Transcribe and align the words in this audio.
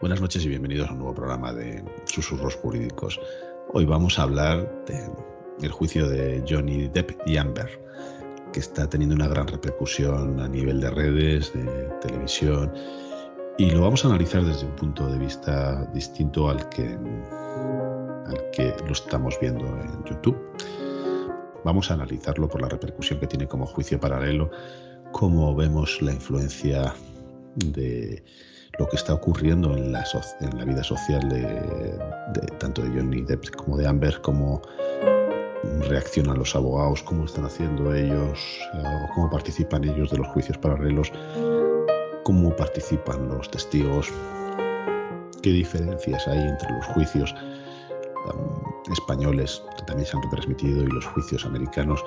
Buenas 0.00 0.20
noches 0.20 0.44
y 0.44 0.48
bienvenidos 0.48 0.88
a 0.88 0.92
un 0.92 0.98
nuevo 0.98 1.14
programa 1.16 1.52
de 1.52 1.82
Susurros 2.04 2.54
Jurídicos. 2.54 3.20
Hoy 3.72 3.84
vamos 3.84 4.16
a 4.16 4.22
hablar 4.22 4.84
del 5.58 5.72
juicio 5.72 6.08
de 6.08 6.44
Johnny 6.48 6.86
Depp 6.86 7.26
y 7.26 7.36
Amber, 7.36 7.82
que 8.52 8.60
está 8.60 8.88
teniendo 8.88 9.16
una 9.16 9.26
gran 9.26 9.48
repercusión 9.48 10.38
a 10.38 10.46
nivel 10.46 10.80
de 10.80 10.90
redes, 10.90 11.52
de 11.52 11.64
televisión, 12.00 12.72
y 13.58 13.70
lo 13.70 13.80
vamos 13.80 14.04
a 14.04 14.08
analizar 14.08 14.44
desde 14.44 14.66
un 14.66 14.76
punto 14.76 15.04
de 15.08 15.18
vista 15.18 15.84
distinto 15.86 16.48
al 16.48 16.68
que, 16.68 16.84
al 16.86 18.50
que 18.52 18.72
lo 18.86 18.92
estamos 18.92 19.36
viendo 19.40 19.66
en 19.66 20.04
YouTube. 20.04 20.38
Vamos 21.64 21.90
a 21.90 21.94
analizarlo 21.94 22.48
por 22.48 22.62
la 22.62 22.68
repercusión 22.68 23.18
que 23.18 23.26
tiene 23.26 23.48
como 23.48 23.66
juicio 23.66 23.98
paralelo, 23.98 24.48
cómo 25.10 25.56
vemos 25.56 26.00
la 26.02 26.12
influencia 26.12 26.94
de 27.56 28.22
lo 28.78 28.88
que 28.88 28.96
está 28.96 29.14
ocurriendo 29.14 29.76
en 29.76 29.92
la, 29.92 30.04
en 30.40 30.58
la 30.58 30.64
vida 30.64 30.84
social 30.84 31.28
de, 31.28 31.98
tanto 32.58 32.82
de 32.82 32.88
Johnny 32.90 33.22
Depp 33.22 33.50
como 33.56 33.76
de 33.76 33.86
Amber, 33.86 34.20
cómo 34.20 34.62
reaccionan 35.88 36.38
los 36.38 36.54
abogados, 36.54 37.02
cómo 37.02 37.24
están 37.24 37.44
haciendo 37.44 37.92
ellos, 37.92 38.60
eh, 38.74 39.06
cómo 39.14 39.28
participan 39.28 39.84
ellos 39.84 40.10
de 40.10 40.18
los 40.18 40.28
juicios 40.28 40.56
paralelos, 40.58 41.12
cómo 42.22 42.54
participan 42.54 43.28
los 43.28 43.50
testigos, 43.50 44.12
qué 45.42 45.50
diferencias 45.50 46.26
hay 46.28 46.38
entre 46.38 46.70
los 46.70 46.86
juicios 46.86 47.34
españoles 48.92 49.62
que 49.76 49.82
también 49.84 50.06
se 50.06 50.16
han 50.16 50.22
retransmitido 50.24 50.82
y 50.82 50.86
los 50.86 51.06
juicios 51.06 51.44
americanos. 51.44 52.04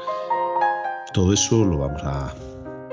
Todo 1.13 1.33
eso 1.33 1.65
lo 1.65 1.79
vamos 1.79 2.01
a 2.03 2.33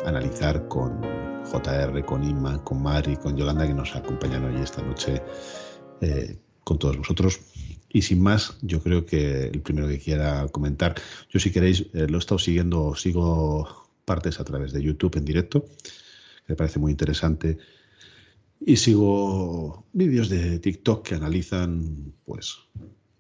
analizar 0.04 0.66
con 0.68 1.27
JR, 1.45 2.05
con 2.05 2.23
Inma, 2.23 2.62
con 2.65 2.83
Mari, 2.83 3.16
con 3.16 3.37
Yolanda 3.37 3.66
que 3.66 3.74
nos 3.74 3.95
acompañan 3.95 4.45
hoy 4.45 4.60
esta 4.62 4.83
noche 4.83 5.23
eh, 6.01 6.37
con 6.65 6.79
todos 6.79 6.98
vosotros. 6.98 7.41
Y 7.91 8.02
sin 8.02 8.20
más, 8.23 8.59
yo 8.60 8.82
creo 8.82 9.07
que 9.07 9.46
el 9.46 9.60
primero 9.62 9.88
que 9.88 9.99
quiera 9.99 10.46
comentar, 10.49 10.95
yo 11.30 11.40
si 11.40 11.51
queréis, 11.51 11.87
eh, 11.95 12.07
lo 12.09 12.16
he 12.16 12.18
estado 12.18 12.38
siguiendo, 12.38 12.95
sigo 12.95 13.88
partes 14.04 14.40
a 14.40 14.45
través 14.45 14.73
de 14.73 14.82
YouTube 14.82 15.16
en 15.16 15.24
directo, 15.24 15.65
que 16.46 16.52
me 16.52 16.57
parece 16.57 16.79
muy 16.79 16.90
interesante. 16.90 17.59
Y 18.60 18.77
sigo 18.77 19.87
vídeos 19.93 20.29
de 20.29 20.59
TikTok 20.59 21.07
que 21.07 21.15
analizan 21.15 22.12
pues 22.24 22.59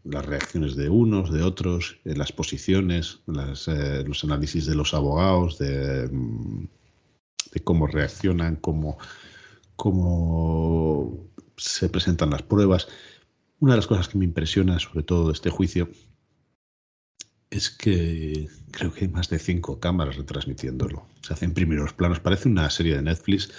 las 0.04 0.24
reacciones 0.24 0.76
de 0.76 0.88
unos, 0.88 1.32
de 1.32 1.42
otros, 1.42 1.98
eh, 2.04 2.14
las 2.16 2.32
posiciones, 2.32 3.20
eh, 3.66 4.04
los 4.06 4.24
análisis 4.24 4.66
de 4.66 4.74
los 4.74 4.94
abogados, 4.94 5.58
de, 5.58 6.08
mm, 7.60 7.64
cómo 7.64 7.86
reaccionan, 7.86 8.56
cómo, 8.56 8.98
cómo 9.76 11.28
se 11.56 11.88
presentan 11.88 12.30
las 12.30 12.42
pruebas. 12.42 12.88
Una 13.60 13.72
de 13.72 13.78
las 13.78 13.86
cosas 13.86 14.08
que 14.08 14.18
me 14.18 14.24
impresiona 14.24 14.78
sobre 14.78 15.02
todo 15.02 15.26
de 15.26 15.32
este 15.32 15.50
juicio 15.50 15.90
es 17.50 17.70
que 17.70 18.48
creo 18.70 18.92
que 18.92 19.06
hay 19.06 19.10
más 19.10 19.30
de 19.30 19.38
cinco 19.38 19.80
cámaras 19.80 20.16
retransmitiéndolo. 20.16 21.06
Se 21.22 21.32
hacen 21.32 21.54
primeros 21.54 21.92
planos. 21.92 22.20
Parece 22.20 22.48
una 22.48 22.68
serie 22.70 22.96
de 22.96 23.02
Netflix, 23.02 23.50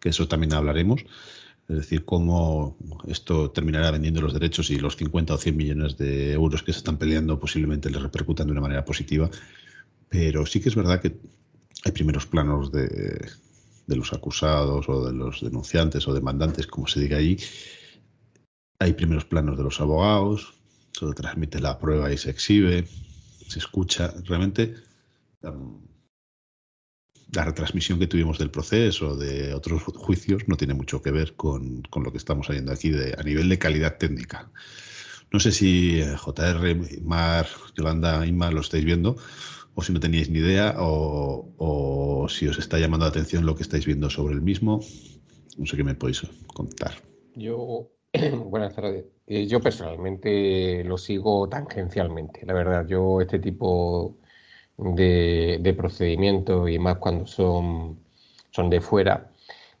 que 0.00 0.10
eso 0.10 0.28
también 0.28 0.54
hablaremos. 0.54 1.04
Es 1.68 1.76
decir, 1.76 2.04
cómo 2.04 2.76
esto 3.08 3.50
terminará 3.50 3.90
vendiendo 3.90 4.20
los 4.20 4.34
derechos 4.34 4.70
y 4.70 4.78
los 4.78 4.96
50 4.96 5.34
o 5.34 5.38
100 5.38 5.56
millones 5.56 5.96
de 5.96 6.32
euros 6.32 6.62
que 6.62 6.72
se 6.72 6.78
están 6.78 6.98
peleando 6.98 7.40
posiblemente 7.40 7.88
les 7.88 8.02
repercutan 8.02 8.46
de 8.46 8.52
una 8.52 8.60
manera 8.60 8.84
positiva. 8.84 9.30
Pero 10.10 10.44
sí 10.46 10.60
que 10.60 10.68
es 10.68 10.74
verdad 10.74 11.00
que 11.00 11.16
hay 11.84 11.92
primeros 11.92 12.26
planos 12.26 12.72
de, 12.72 13.30
los 13.86 14.12
acusados 14.12 14.88
o 14.88 15.06
de 15.06 15.12
los 15.12 15.42
denunciantes 15.42 16.08
o 16.08 16.14
demandantes, 16.14 16.66
como 16.66 16.86
se 16.86 17.00
diga 17.00 17.18
ahí. 17.18 17.36
Hay 18.78 18.94
primeros 18.94 19.26
planos 19.26 19.56
de 19.58 19.64
los 19.64 19.80
abogados, 19.80 20.54
se 20.92 21.06
transmite 21.12 21.60
la 21.60 21.78
prueba 21.78 22.10
y 22.12 22.16
se 22.16 22.30
exhibe, 22.30 22.86
se 23.46 23.58
escucha. 23.58 24.14
Realmente 24.24 24.74
la 27.32 27.44
retransmisión 27.44 27.98
que 27.98 28.06
tuvimos 28.06 28.38
del 28.38 28.50
proceso, 28.50 29.16
de 29.16 29.52
otros 29.54 29.82
juicios, 29.82 30.48
no 30.48 30.56
tiene 30.56 30.74
mucho 30.74 31.02
que 31.02 31.10
ver 31.10 31.34
con, 31.34 31.82
lo 31.94 32.12
que 32.12 32.18
estamos 32.18 32.48
haciendo 32.48 32.72
aquí 32.72 32.90
de, 32.90 33.14
a 33.18 33.22
nivel 33.22 33.48
de 33.48 33.58
calidad 33.58 33.98
técnica. 33.98 34.50
No 35.30 35.40
sé 35.40 35.52
si 35.52 36.00
eh, 36.00 36.16
JR, 36.16 37.02
Mar, 37.02 37.48
Yolanda, 37.76 38.24
Inma 38.24 38.50
lo 38.50 38.60
estáis 38.60 38.84
viendo, 38.84 39.16
o 39.74 39.82
si 39.82 39.92
no 39.92 40.00
teníais 40.00 40.30
ni 40.30 40.38
idea, 40.38 40.74
o, 40.78 42.26
si 42.28 42.48
os 42.48 42.58
está 42.58 42.78
llamando 42.78 43.04
la 43.04 43.10
atención 43.10 43.44
lo 43.44 43.54
que 43.54 43.62
estáis 43.62 43.86
viendo 43.86 44.08
sobre 44.08 44.34
el 44.34 44.42
mismo. 44.42 44.80
No 45.58 45.66
sé 45.66 45.76
qué 45.76 45.84
me 45.84 45.94
podéis 45.94 46.22
contar. 46.54 46.94
Yo, 47.34 47.90
buenas 48.46 48.74
tardes. 48.74 49.04
Eh, 49.26 49.46
yo 49.46 49.60
personalmente 49.60 50.84
lo 50.84 50.96
sigo 50.96 51.48
tangencialmente. 51.48 52.46
La 52.46 52.54
verdad, 52.54 52.86
yo 52.86 53.20
este 53.20 53.38
tipo 53.38 54.16
de, 54.76 55.58
de 55.60 55.74
procedimientos 55.74 56.70
y 56.70 56.78
más 56.78 56.98
cuando 56.98 57.26
son, 57.26 58.00
son 58.50 58.70
de 58.70 58.80
fuera, 58.80 59.30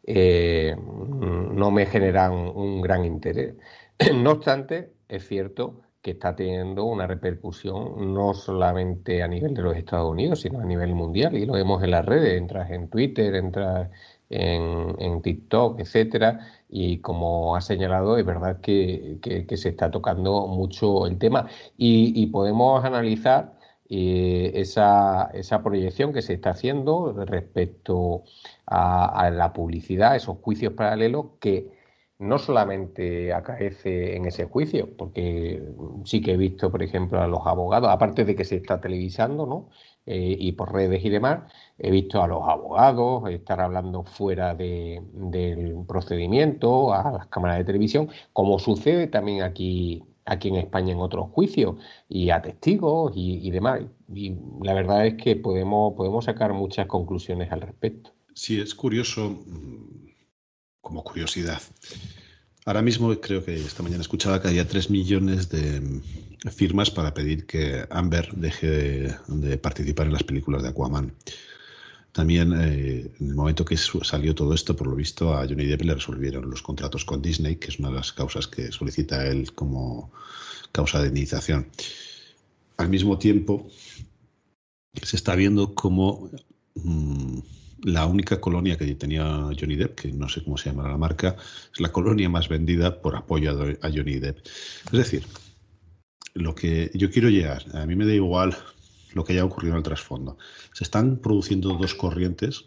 eh, 0.06 0.76
no 0.76 1.70
me 1.70 1.86
generan 1.86 2.32
un 2.32 2.80
gran 2.82 3.04
interés. 3.04 3.54
No 4.14 4.32
obstante, 4.32 4.92
es 5.08 5.26
cierto 5.28 5.84
que 6.04 6.10
está 6.10 6.36
teniendo 6.36 6.84
una 6.84 7.06
repercusión 7.06 8.12
no 8.12 8.34
solamente 8.34 9.22
a 9.22 9.26
nivel 9.26 9.54
de 9.54 9.62
los 9.62 9.74
Estados 9.74 10.10
Unidos, 10.10 10.42
sino 10.42 10.60
a 10.60 10.64
nivel 10.66 10.94
mundial, 10.94 11.34
y 11.34 11.46
lo 11.46 11.54
vemos 11.54 11.82
en 11.82 11.92
las 11.92 12.04
redes, 12.04 12.36
entras 12.38 12.70
en 12.70 12.88
Twitter, 12.90 13.34
entras 13.34 13.88
en, 14.28 14.94
en 14.98 15.22
TikTok, 15.22 15.80
etcétera, 15.80 16.40
y 16.68 16.98
como 16.98 17.56
ha 17.56 17.62
señalado, 17.62 18.18
es 18.18 18.26
verdad 18.26 18.60
que, 18.60 19.18
que, 19.22 19.56
se 19.56 19.70
está 19.70 19.90
tocando 19.90 20.46
mucho 20.46 21.06
el 21.06 21.16
tema. 21.18 21.48
Y, 21.78 22.26
podemos 22.26 22.84
analizar 22.84 23.54
eh, 23.88 24.52
esa, 24.56 25.30
esa, 25.32 25.62
proyección 25.62 26.12
que 26.12 26.20
se 26.20 26.34
está 26.34 26.50
haciendo 26.50 27.14
respecto 27.24 28.24
a, 28.66 29.30
la 29.30 29.54
publicidad, 29.54 30.16
esos 30.16 30.36
juicios 30.42 30.74
paralelos 30.74 31.26
que 31.40 31.73
no 32.18 32.38
solamente 32.38 33.32
acaece 33.32 34.16
en 34.16 34.26
ese 34.26 34.44
juicio, 34.46 34.96
porque 34.96 35.62
sí 36.04 36.20
que 36.22 36.32
he 36.32 36.36
visto, 36.36 36.70
por 36.70 36.82
ejemplo, 36.82 37.20
a 37.20 37.26
los 37.26 37.46
abogados, 37.46 37.90
aparte 37.90 38.24
de 38.24 38.36
que 38.36 38.44
se 38.44 38.56
está 38.56 38.80
televisando, 38.80 39.46
¿no? 39.46 39.68
Eh, 40.06 40.36
y 40.38 40.52
por 40.52 40.72
redes 40.72 41.04
y 41.04 41.08
demás, 41.10 41.50
he 41.78 41.90
visto 41.90 42.22
a 42.22 42.28
los 42.28 42.42
abogados 42.46 43.28
estar 43.30 43.60
hablando 43.60 44.04
fuera 44.04 44.54
del 44.54 45.84
procedimiento, 45.88 46.92
a 46.92 47.10
las 47.10 47.26
cámaras 47.28 47.58
de 47.58 47.64
televisión, 47.64 48.08
como 48.32 48.58
sucede 48.58 49.06
también 49.06 49.42
aquí 49.42 50.04
aquí 50.24 50.48
en 50.48 50.56
España 50.56 50.92
en 50.92 51.00
otros 51.00 51.30
juicios 51.30 51.76
y 52.08 52.30
a 52.30 52.40
testigos 52.40 53.12
y, 53.14 53.50
demás. 53.50 53.82
Y 54.12 54.36
la 54.62 54.74
verdad 54.74 55.06
es 55.06 55.14
que 55.14 55.36
podemos, 55.36 55.94
podemos 55.94 56.24
sacar 56.24 56.52
muchas 56.52 56.86
conclusiones 56.86 57.52
al 57.52 57.60
respecto. 57.60 58.10
Sí, 58.34 58.60
es 58.60 58.74
curioso, 58.74 59.38
como 60.84 61.02
curiosidad. 61.02 61.60
Ahora 62.66 62.82
mismo 62.82 63.12
creo 63.20 63.44
que 63.44 63.56
esta 63.56 63.82
mañana 63.82 64.02
escuchaba 64.02 64.40
que 64.40 64.48
había 64.48 64.68
tres 64.68 64.88
millones 64.90 65.48
de 65.48 65.80
mm, 65.80 66.48
firmas 66.50 66.90
para 66.90 67.12
pedir 67.12 67.46
que 67.46 67.84
Amber 67.90 68.30
deje 68.36 69.16
de 69.26 69.58
participar 69.58 70.06
en 70.06 70.12
las 70.12 70.22
películas 70.22 70.62
de 70.62 70.68
Aquaman. 70.68 71.12
También 72.12 72.52
eh, 72.52 73.10
en 73.18 73.28
el 73.28 73.34
momento 73.34 73.64
que 73.64 73.76
salió 73.76 74.36
todo 74.36 74.54
esto, 74.54 74.76
por 74.76 74.86
lo 74.86 74.94
visto, 74.94 75.34
a 75.34 75.48
Johnny 75.48 75.66
Depp 75.66 75.82
le 75.82 75.94
resolvieron 75.94 76.48
los 76.48 76.62
contratos 76.62 77.04
con 77.04 77.20
Disney, 77.20 77.56
que 77.56 77.70
es 77.70 77.80
una 77.80 77.88
de 77.88 77.96
las 77.96 78.12
causas 78.12 78.46
que 78.46 78.70
solicita 78.70 79.26
él 79.26 79.52
como 79.52 80.12
causa 80.70 81.00
de 81.00 81.08
indemnización. 81.08 81.66
Al 82.76 82.88
mismo 82.88 83.18
tiempo, 83.18 83.68
se 85.02 85.16
está 85.16 85.34
viendo 85.34 85.74
como 85.74 86.30
mm, 86.76 87.40
la 87.84 88.06
única 88.06 88.40
colonia 88.40 88.76
que 88.76 88.94
tenía 88.94 89.24
Johnny 89.58 89.76
Depp, 89.76 90.00
que 90.00 90.12
no 90.12 90.28
sé 90.28 90.42
cómo 90.42 90.56
se 90.56 90.70
llama 90.70 90.88
la 90.88 90.96
marca, 90.96 91.36
es 91.72 91.80
la 91.80 91.92
colonia 91.92 92.28
más 92.28 92.48
vendida 92.48 93.00
por 93.00 93.14
apoyo 93.14 93.50
a 93.82 93.90
Johnny 93.90 94.18
Depp. 94.18 94.38
Es 94.86 94.92
decir, 94.92 95.24
lo 96.32 96.54
que 96.54 96.90
yo 96.94 97.10
quiero 97.10 97.28
llegar, 97.28 97.64
a 97.74 97.86
mí 97.86 97.94
me 97.94 98.06
da 98.06 98.14
igual 98.14 98.56
lo 99.12 99.22
que 99.22 99.34
haya 99.34 99.44
ocurrido 99.44 99.74
en 99.74 99.78
el 99.78 99.84
trasfondo. 99.84 100.38
Se 100.72 100.84
están 100.84 101.18
produciendo 101.18 101.74
dos 101.74 101.94
corrientes, 101.94 102.64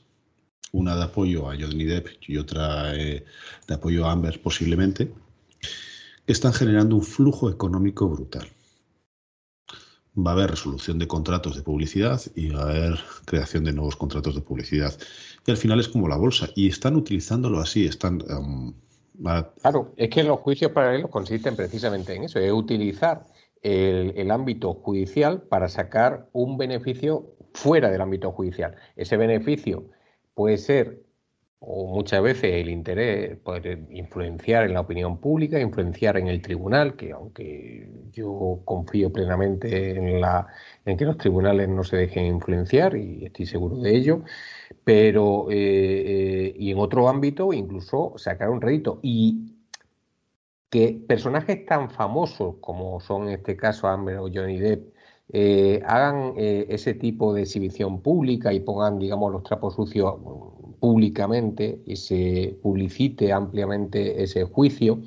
una 0.71 0.95
de 0.95 1.03
apoyo 1.03 1.49
a 1.49 1.55
Johnny 1.55 1.85
Depp 1.85 2.07
y 2.27 2.37
otra 2.37 2.95
eh, 2.95 3.25
de 3.67 3.73
apoyo 3.73 4.05
a 4.05 4.11
Amber 4.11 4.41
posiblemente, 4.41 5.11
que 6.25 6.33
están 6.33 6.53
generando 6.53 6.95
un 6.95 7.03
flujo 7.03 7.49
económico 7.49 8.07
brutal. 8.07 8.47
Va 10.17 10.31
a 10.31 10.33
haber 10.33 10.51
resolución 10.51 10.97
de 10.97 11.07
contratos 11.07 11.55
de 11.55 11.61
publicidad 11.61 12.19
y 12.35 12.49
va 12.49 12.61
a 12.61 12.69
haber 12.69 12.99
creación 13.25 13.63
de 13.63 13.73
nuevos 13.73 13.95
contratos 13.95 14.35
de 14.35 14.41
publicidad. 14.41 14.93
Y 15.45 15.51
al 15.51 15.57
final 15.57 15.79
es 15.79 15.87
como 15.87 16.07
la 16.07 16.17
bolsa. 16.17 16.49
Y 16.55 16.67
están 16.67 16.95
utilizándolo 16.95 17.59
así, 17.59 17.85
están... 17.85 18.23
Um, 18.29 18.73
claro, 19.61 19.93
es 19.95 20.09
que 20.09 20.23
los 20.23 20.39
juicios 20.39 20.71
paralelos 20.71 21.11
consisten 21.11 21.55
precisamente 21.55 22.15
en 22.15 22.23
eso, 22.23 22.39
es 22.39 22.51
utilizar 22.51 23.25
el, 23.61 24.31
ámbito 24.31 24.73
judicial 24.73 25.41
para 25.41 25.69
sacar 25.69 26.29
un 26.33 26.57
beneficio 26.57 27.35
fuera 27.53 27.89
del 27.89 28.01
ámbito 28.01 28.31
judicial. 28.31 28.75
Ese 28.95 29.17
beneficio 29.17 29.89
puede 30.33 30.57
ser 30.57 31.03
o 31.59 31.87
muchas 31.87 32.21
veces 32.21 32.53
el 32.53 32.69
interés 32.69 33.37
poder 33.39 33.87
influenciar 33.89 34.65
en 34.65 34.73
la 34.73 34.81
opinión 34.81 35.19
pública, 35.19 35.59
influenciar 35.59 36.17
en 36.17 36.27
el 36.27 36.41
tribunal, 36.41 36.95
que 36.95 37.11
aunque 37.11 37.89
yo 38.11 38.61
confío 38.63 39.11
plenamente 39.11 39.97
en, 39.97 40.21
la, 40.21 40.47
en 40.85 40.97
que 40.97 41.05
los 41.05 41.17
tribunales 41.17 41.67
no 41.69 41.83
se 41.83 41.97
dejen 41.97 42.25
influenciar 42.25 42.95
y 42.95 43.25
estoy 43.25 43.47
seguro 43.47 43.77
de 43.77 43.95
ello, 43.95 44.23
pero 44.83 45.47
eh, 45.49 45.55
eh, 45.57 46.55
y 46.57 46.71
en 46.71 46.79
otro 46.79 47.09
ámbito 47.09 47.51
incluso 47.53 48.13
sacar 48.17 48.49
un 48.49 48.61
rédito. 48.61 48.99
Y 49.01 49.55
que 50.69 51.01
personajes 51.07 51.65
tan 51.65 51.89
famosos 51.89 52.55
como 52.61 52.99
son 52.99 53.29
en 53.29 53.35
este 53.35 53.55
caso 53.57 53.87
Amber 53.87 54.17
o 54.17 54.29
Johnny 54.33 54.59
Depp 54.59 54.93
eh, 55.33 55.81
hagan 55.85 56.33
ese 56.37 56.93
tipo 56.93 57.33
de 57.33 57.43
exhibición 57.43 58.01
pública 58.01 58.53
y 58.53 58.59
pongan, 58.61 58.99
digamos, 58.99 59.31
los 59.31 59.43
trapos 59.43 59.75
sucios 59.75 60.15
públicamente 60.79 61.81
y 61.85 61.95
se 61.95 62.57
publicite 62.61 63.31
ampliamente 63.33 64.23
ese 64.23 64.43
juicio, 64.43 65.01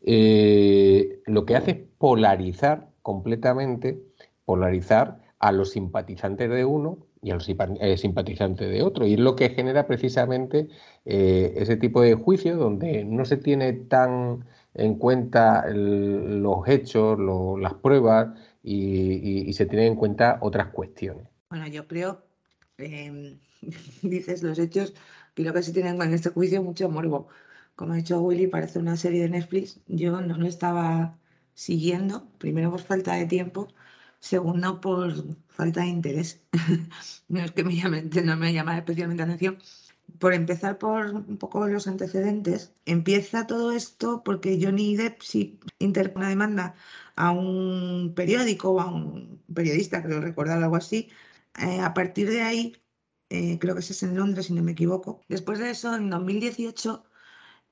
lo 0.00 1.46
que 1.46 1.56
hace 1.56 1.70
es 1.70 1.76
polarizar 1.98 2.88
completamente, 3.02 4.02
polarizar 4.44 5.20
a 5.38 5.52
los 5.52 5.70
simpatizantes 5.70 6.48
de 6.48 6.64
uno 6.64 6.98
y 7.20 7.30
a 7.30 7.34
los 7.34 7.48
eh, 7.48 7.96
simpatizantes 7.96 8.70
de 8.70 8.82
otro. 8.82 9.06
Y 9.06 9.14
es 9.14 9.20
lo 9.20 9.36
que 9.36 9.50
genera 9.50 9.86
precisamente 9.86 10.68
eh, 11.04 11.52
ese 11.56 11.76
tipo 11.76 12.00
de 12.00 12.14
juicio 12.14 12.56
donde 12.56 13.04
no 13.04 13.24
se 13.24 13.36
tiene 13.36 13.72
tan 13.72 14.44
en 14.74 14.94
cuenta 14.94 15.66
los 15.68 16.66
hechos, 16.66 17.18
las 17.60 17.74
pruebas 17.74 18.28
y, 18.62 19.52
se 19.52 19.66
tienen 19.66 19.88
en 19.88 19.96
cuenta 19.96 20.38
otras 20.40 20.68
cuestiones. 20.68 21.26
Bueno, 21.50 21.66
yo 21.68 21.86
creo, 21.86 22.22
em, 22.78 23.38
dices 24.02 24.42
los 24.42 24.58
hechos, 24.58 24.94
creo 25.34 25.52
que 25.52 25.62
se 25.62 25.72
tienen 25.72 26.00
en 26.02 26.12
este 26.14 26.30
juicio 26.30 26.62
mucho 26.62 26.88
morbo. 26.90 27.28
Como 27.76 27.94
ha 27.94 27.96
dicho 27.96 28.20
Willy, 28.20 28.46
parece 28.48 28.78
una 28.78 28.96
serie 28.96 29.22
de 29.22 29.30
Netflix. 29.30 29.80
Yo 29.88 30.20
no 30.20 30.36
lo 30.36 30.46
estaba 30.46 31.18
siguiendo, 31.54 32.28
primero 32.38 32.70
por 32.70 32.80
falta 32.80 33.14
de 33.14 33.26
tiempo 33.26 33.68
Segundo, 34.22 34.80
por 34.80 35.12
falta 35.48 35.80
de 35.80 35.88
interés. 35.88 36.40
no 37.28 37.40
es 37.40 37.50
que 37.50 37.64
me 37.64 37.74
llame, 37.74 38.02
no 38.02 38.36
me 38.36 38.52
llama 38.52 38.78
especialmente 38.78 39.26
la 39.26 39.34
atención. 39.34 39.58
Por 40.20 40.32
empezar 40.32 40.78
por 40.78 41.06
un 41.06 41.38
poco 41.38 41.66
los 41.66 41.88
antecedentes, 41.88 42.72
empieza 42.86 43.48
todo 43.48 43.72
esto 43.72 44.22
porque 44.24 44.60
Johnny 44.62 44.94
Depp 44.96 45.22
sí 45.22 45.58
interpone 45.80 46.26
una 46.26 46.28
demanda 46.28 46.74
a 47.16 47.32
un 47.32 48.12
periódico 48.14 48.70
o 48.70 48.80
a 48.80 48.86
un 48.92 49.42
periodista, 49.52 50.04
creo 50.04 50.20
recordar 50.20 50.62
algo 50.62 50.76
así. 50.76 51.10
Eh, 51.58 51.80
a 51.80 51.94
partir 51.94 52.28
de 52.30 52.42
ahí, 52.42 52.76
eh, 53.28 53.58
creo 53.58 53.74
que 53.74 53.80
es 53.80 54.02
en 54.02 54.16
Londres, 54.16 54.46
si 54.46 54.54
no 54.54 54.62
me 54.62 54.72
equivoco. 54.72 55.20
Después 55.28 55.58
de 55.58 55.70
eso, 55.70 55.94
en 55.94 56.10
2018, 56.10 57.04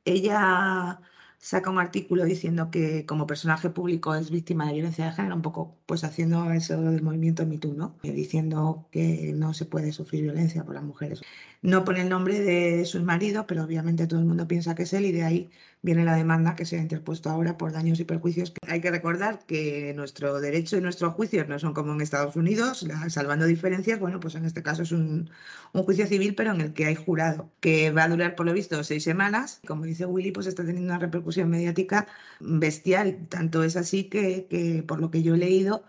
ella 0.05 1.01
saca 1.39 1.71
un 1.71 1.79
artículo 1.79 2.25
diciendo 2.25 2.71
que 2.71 3.07
como 3.07 3.27
personaje 3.27 3.71
público 3.71 4.15
es 4.15 4.31
víctima 4.31 4.67
de 4.67 4.75
violencia 4.75 5.07
de 5.07 5.13
género, 5.13 5.37
un 5.37 5.43
poco 5.43 5.81
pues 5.87 6.05
haciendo 6.05 6.51
eso 6.53 6.81
del 6.81 7.03
movimiento 7.03 7.47
MeToo, 7.47 7.75
¿no? 7.75 7.99
Eh, 8.03 8.13
diciendo 8.13 8.89
que 8.93 9.33
no 9.35 9.55
se 9.55 9.67
puede 9.67 9.93
sufrir 9.93 10.23
violencia 10.25 10.65
por 10.65 10.75
las 10.75 10.85
mujeres. 10.85 11.23
No 11.63 11.85
pone 11.85 12.01
el 12.01 12.09
nombre 12.09 12.41
de 12.41 12.87
su 12.87 13.03
marido, 13.03 13.47
pero 13.47 13.65
obviamente 13.65 14.07
todo 14.07 14.21
el 14.21 14.27
mundo 14.27 14.49
piensa 14.49 14.75
que 14.75 14.85
es 14.85 14.93
él 14.95 15.05
y 15.05 15.13
de 15.13 15.25
ahí 15.25 15.51
viene 15.83 16.05
la 16.05 16.17
demanda 16.17 16.57
que 16.57 16.65
se 16.65 16.77
ha 16.79 16.81
interpuesto 16.81 17.29
ahora 17.29 17.59
por 17.59 17.73
daños 17.73 18.01
y 18.01 18.05
perjuicios. 18.05 18.55
Hay 18.67 18.81
que 18.81 18.91
recordar 18.91 19.45
que 19.47 19.93
nuestro 19.95 20.41
derecho 20.41 20.79
y 20.79 20.81
nuestros 20.81 21.13
juicios 21.15 21.49
no 21.49 21.59
son 21.59 21.75
como 21.75 21.93
en 21.93 22.01
Estados 22.01 22.35
Unidos, 22.37 22.87
salvando 23.09 23.45
diferencias, 23.45 24.01
bueno, 24.01 24.21
pues 24.21 24.35
en 24.37 24.47
este 24.47 24.63
caso 24.63 24.83
es 24.83 24.93
un, 24.93 25.31
juicio 25.73 26.07
civil, 26.07 26.35
pero 26.35 26.53
en 26.53 26.63
el 26.63 26.73
que 26.73 26.87
hay 26.87 26.95
jurado, 26.95 27.51
que 27.61 27.91
va 27.91 28.05
a 28.05 28.09
durar 28.09 28.37
por 28.37 28.47
lo 28.47 28.55
visto 28.55 28.83
seis 28.83 29.05
semanas. 29.05 29.61
Como 29.67 29.85
dice 29.85 30.07
Willy, 30.07 30.33
pues 30.33 30.47
está 30.47 30.65
teniendo 30.65 30.91
una 30.91 30.99
repercusión 30.99 31.51
mediática 31.51 32.07
bestial. 32.41 33.27
Tanto 33.29 33.65
es 33.65 33.77
así 33.77 34.05
que, 34.05 34.47
que 34.49 34.83
por 34.83 35.01
lo 35.01 35.11
que 35.11 35.23
yo 35.23 35.35
he 35.35 35.39
leído, 35.39 35.85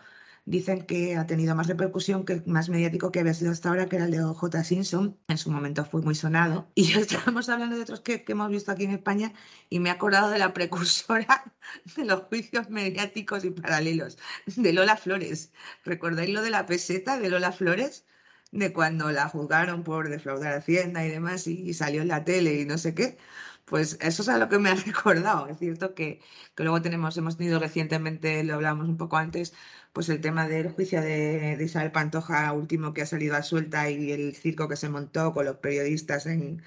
dicen 0.45 0.85
que 0.85 1.15
ha 1.15 1.27
tenido 1.27 1.55
más 1.55 1.67
repercusión 1.67 2.25
que 2.25 2.41
más 2.45 2.69
mediático 2.69 3.11
que 3.11 3.19
había 3.19 3.33
sido 3.33 3.51
hasta 3.51 3.69
ahora, 3.69 3.87
que 3.87 3.97
era 3.97 4.05
el 4.05 4.11
de 4.11 4.23
OJ 4.23 4.63
Simpson. 4.63 5.17
En 5.27 5.37
su 5.37 5.51
momento 5.51 5.85
fue 5.85 6.01
muy 6.01 6.15
sonado. 6.15 6.69
Y 6.75 6.93
ya 6.93 6.99
estábamos 6.99 7.49
hablando 7.49 7.75
de 7.75 7.83
otros 7.83 8.01
que, 8.01 8.23
hemos 8.27 8.49
visto 8.49 8.71
aquí 8.71 8.85
en 8.85 8.91
España 8.91 9.33
y 9.69 9.79
me 9.79 9.89
he 9.89 9.91
acordado 9.91 10.29
de 10.29 10.39
la 10.39 10.53
precursora 10.53 11.53
de 11.95 12.05
los 12.05 12.23
juicios 12.23 12.69
mediáticos 12.69 13.45
y 13.45 13.51
paralelos, 13.51 14.17
de 14.45 14.73
Lola 14.73 14.97
Flores. 14.97 15.51
¿Recordáis 15.85 16.29
lo 16.31 16.41
de 16.41 16.49
la 16.49 16.65
peseta 16.65 17.19
de 17.19 17.29
Lola 17.29 17.51
Flores? 17.51 18.05
De 18.51 18.73
cuando 18.73 19.11
la 19.11 19.29
juzgaron 19.29 19.83
por 19.83 20.09
defraudar 20.09 20.53
Hacienda 20.53 21.05
y 21.05 21.09
demás 21.09 21.47
y 21.47 21.73
salió 21.73 22.01
en 22.01 22.09
la 22.09 22.25
tele 22.25 22.59
y 22.59 22.65
no 22.65 22.77
sé 22.77 22.93
qué. 22.93 23.17
Pues 23.65 23.97
eso 24.01 24.21
es 24.21 24.29
a 24.29 24.37
lo 24.37 24.49
que 24.49 24.59
me 24.59 24.69
ha 24.69 24.75
recordado. 24.85 25.47
Es 25.47 25.59
cierto 25.59 25.93
que, 25.93 26.21
que 26.55 26.63
luego 26.63 26.81
tenemos, 26.81 27.17
hemos 27.17 27.37
tenido 27.37 27.59
recientemente, 27.59 28.43
lo 28.43 28.55
hablamos 28.55 28.89
un 28.89 28.97
poco 28.97 29.17
antes, 29.17 29.53
pues 29.93 30.09
el 30.09 30.21
tema 30.21 30.47
del 30.47 30.71
juicio 30.71 31.01
de, 31.01 31.57
Isabel 31.61 31.91
Pantoja 31.91 32.51
último 32.53 32.93
que 32.93 33.01
ha 33.01 33.05
salido 33.05 33.35
a 33.35 33.43
suelta 33.43 33.89
y 33.89 34.11
el 34.11 34.35
circo 34.35 34.67
que 34.67 34.75
se 34.75 34.89
montó 34.89 35.33
con 35.33 35.45
los 35.45 35.57
periodistas 35.57 36.25
en, 36.25 36.61